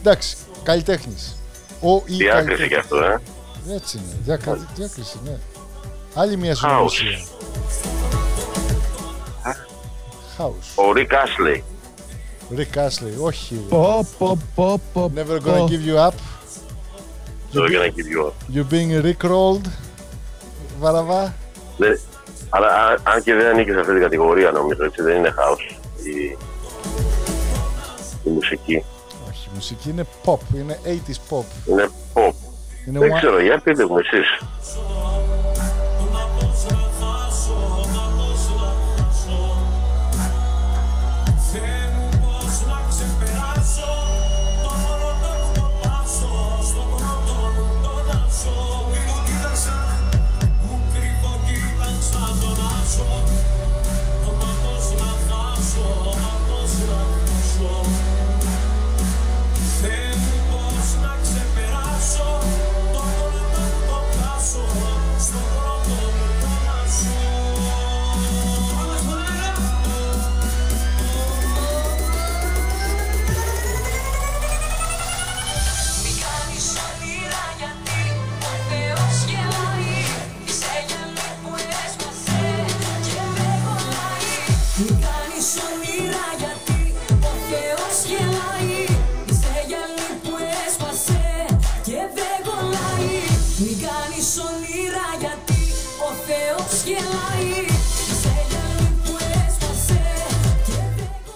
Εντάξει, 0.00 0.36
καλλιτέχνης 0.62 1.36
Ο 1.80 2.02
ή 2.06 2.16
Διάκριση 2.16 2.68
κι 2.68 2.74
αυτό, 2.74 2.96
ε. 2.96 3.20
Έτσι 3.70 3.96
είναι, 3.96 4.16
Διακα... 4.24 4.68
διάκριση, 4.74 5.16
ναι. 5.24 5.38
Άλλη 6.14 6.36
μια 6.36 6.52
House. 6.52 6.56
συνωμοσία. 6.56 7.18
House. 10.38 10.74
Ο 10.74 10.92
Rick 10.96 11.12
Astley. 11.12 11.60
Rick 12.58 12.78
Astley, 12.86 13.22
όχι. 13.24 13.54
ρε. 13.54 13.60
Πω, 13.76 14.06
πω, 14.18 14.38
πω, 14.54 14.80
πω. 14.92 15.10
Never 15.16 15.38
πω. 15.44 15.50
gonna 15.50 15.68
give 15.68 15.86
you 15.94 16.06
up. 16.08 16.12
Εδώ 17.54 17.66
για 17.68 17.78
να 17.78 17.86
κυριώ. 17.88 18.34
You 18.54 18.64
being 18.72 19.02
rickrolled. 19.04 19.66
Βαραβά. 20.78 21.34
Δεν- 21.76 22.00
Αλλά 22.48 22.66
α- 22.68 22.98
αν 23.02 23.22
και 23.22 23.34
δεν 23.34 23.46
ανήκει 23.46 23.70
σε 23.70 23.78
αυτή 23.78 23.92
την 23.92 24.00
κατηγορία 24.02 24.50
νομίζω, 24.50 24.84
έτσι 24.84 25.02
δεν 25.02 25.16
είναι 25.16 25.34
house 25.38 25.74
η, 26.04 26.36
η 28.24 28.30
μουσική. 28.30 28.84
Όχι, 29.28 29.48
η 29.48 29.50
μουσική 29.54 29.90
είναι 29.90 30.06
pop, 30.24 30.38
είναι 30.54 30.78
80s 30.84 31.36
pop. 31.36 31.44
Είναι 31.66 31.88
pop. 32.14 32.21
Είναι 32.86 32.98
Δεν 32.98 33.10
one- 33.12 33.16
ξέρω, 33.16 33.40
για 33.40 33.58
πείτε 33.58 33.86
μου 33.86 33.98
εσείς. 33.98 34.38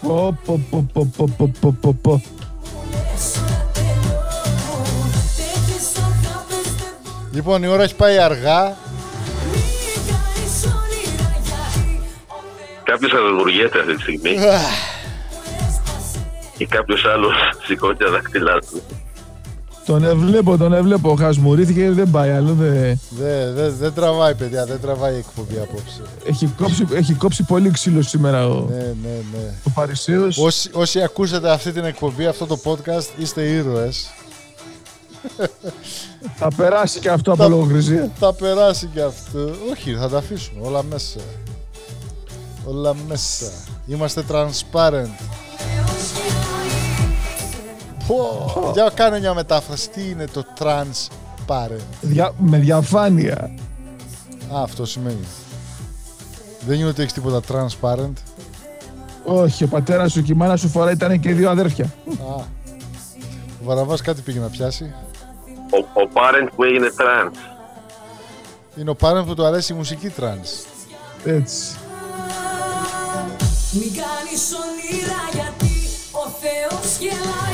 Πω, 0.06 0.38
πω, 0.46 0.60
πω, 0.92 1.10
πω, 1.70 1.96
πω, 2.02 2.22
Λοιπόν, 7.32 7.62
η 7.62 7.66
ώρα 7.66 7.82
έχει 7.82 7.94
πάει 7.94 8.18
αργά. 8.18 8.76
Κάποιος 12.82 13.12
αναγουργέται 13.12 13.78
αυτή 13.78 13.94
τη 13.94 14.02
στιγμή. 14.02 14.36
Και 16.56 16.66
κάποιος 16.66 17.04
άλλος 17.04 17.34
σηκώνει 17.66 17.96
τα 17.96 18.10
δακτυλά 18.10 18.58
τον 19.86 20.04
εβλέπω, 20.04 20.56
τον 20.56 20.72
εβλέπω. 20.72 21.16
Χασμουρίθηκε, 21.16 21.90
δεν 21.90 22.10
πάει 22.10 22.30
άλλο. 22.30 22.54
Δεν... 22.54 23.00
Δεν 23.10 23.54
δε, 23.54 23.70
δεν 23.70 23.92
τραβάει, 23.94 24.34
παιδιά, 24.34 24.64
δεν 24.66 24.80
τραβάει 24.80 25.14
η 25.14 25.18
εκπομπή 25.18 25.58
απόψε. 25.58 26.02
Έχει, 26.24 26.46
κόψει, 26.46 26.86
έχει 26.92 27.14
κόψει 27.14 27.42
πολύ 27.42 27.70
ξύλο 27.70 28.02
σήμερα 28.02 28.48
ο, 28.48 28.66
Ναι, 28.68 28.76
ναι, 28.76 29.16
ναι. 29.32 29.52
ο 29.66 29.70
Παρισίος. 29.74 30.38
Όσοι, 30.38 30.70
όσοι 30.72 31.02
ακούσατε 31.02 31.50
αυτή 31.50 31.72
την 31.72 31.84
εκπομπή, 31.84 32.26
αυτό 32.26 32.46
το 32.46 32.58
podcast, 32.64 33.06
είστε 33.18 33.42
ήρωες. 33.42 34.10
Θα 36.38 36.48
περάσει 36.56 36.98
και 37.00 37.10
αυτό 37.10 37.32
από 37.32 37.48
λογοκρισία. 37.48 38.10
Θα 38.18 38.32
περάσει 38.34 38.86
και 38.94 39.00
αυτό. 39.00 39.50
Όχι, 39.72 39.94
θα 39.94 40.08
τα 40.08 40.18
αφήσουμε 40.18 40.66
όλα 40.66 40.82
μέσα. 40.82 41.20
Όλα 42.64 42.94
μέσα. 43.08 43.46
Είμαστε 43.86 44.24
transparent. 44.30 45.35
Πω, 48.06 48.70
για 48.72 48.90
κάνε 48.94 49.18
μια 49.18 49.34
μετάφραση. 49.34 49.90
Τι 49.90 50.08
είναι 50.10 50.26
το 50.26 50.44
transparent. 50.58 51.86
Δια, 52.00 52.34
με 52.38 52.58
διαφάνεια. 52.58 53.50
Α, 54.54 54.62
αυτό 54.62 54.86
σημαίνει. 54.86 55.26
Δεν 56.66 56.78
είναι 56.78 56.88
ότι 56.88 57.00
έχεις 57.02 57.12
τίποτα 57.12 57.40
transparent. 57.48 58.12
Όχι, 59.24 59.64
ο 59.64 59.68
πατέρας 59.68 60.12
σου 60.12 60.22
και 60.22 60.32
η 60.32 60.34
μάνα 60.34 60.56
σου 60.56 60.68
φορά 60.68 60.90
ήταν 60.90 61.20
και 61.20 61.32
δύο 61.32 61.50
αδέρφια. 61.50 61.84
Α, 62.08 62.34
ο 63.60 63.64
Βαραβάς 63.64 64.00
κάτι 64.00 64.20
πήγε 64.20 64.38
να 64.38 64.48
πιάσει. 64.48 64.94
Ο, 65.70 66.00
ο 66.00 66.10
parent 66.12 66.48
που 66.56 66.64
έγινε 66.64 66.86
trans. 66.98 67.34
Είναι 68.76 68.90
ο 68.90 68.96
parent 69.00 69.24
που 69.26 69.34
του 69.34 69.44
αρέσει 69.44 69.72
η 69.72 69.76
μουσική 69.76 70.12
trans. 70.20 70.66
Έτσι. 71.24 71.76
Μην 73.72 73.92
κάνεις 73.92 74.52
όνειρα 74.64 75.22
γιατί 75.32 75.74
ο 76.12 76.28
Θεός 76.40 76.98
γελάει 76.98 77.45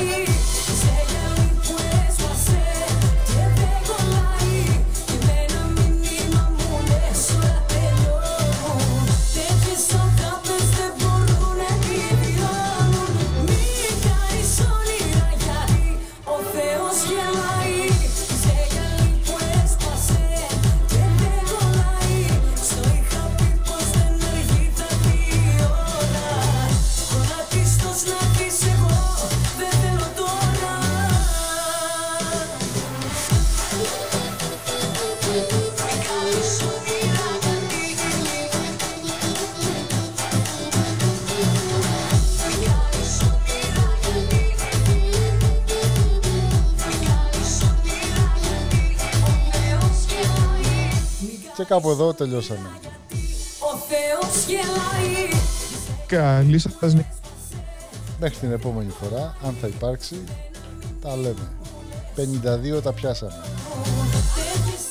Και 51.63 51.69
κάπου 51.69 51.91
εδώ 51.91 52.15
τελειώσαμε. 52.15 52.71
ο 53.59 53.77
Θεός 53.77 54.47
γελάει 54.47 55.29
Καλή 56.07 56.59
σας 56.59 56.95
νύχτα. 56.95 57.15
Μέχρι 58.21 58.39
την 58.39 58.53
επόμενη 58.53 58.91
φορά, 58.91 59.37
αν 59.45 59.57
θα 59.61 59.67
υπάρξει, 59.67 60.25
τα 61.01 61.17
λέμε. 61.17 61.49
52 62.17 62.83
τα 62.83 62.93
πιάσαμε. 62.93 63.45
Τέτοιες 64.35 64.85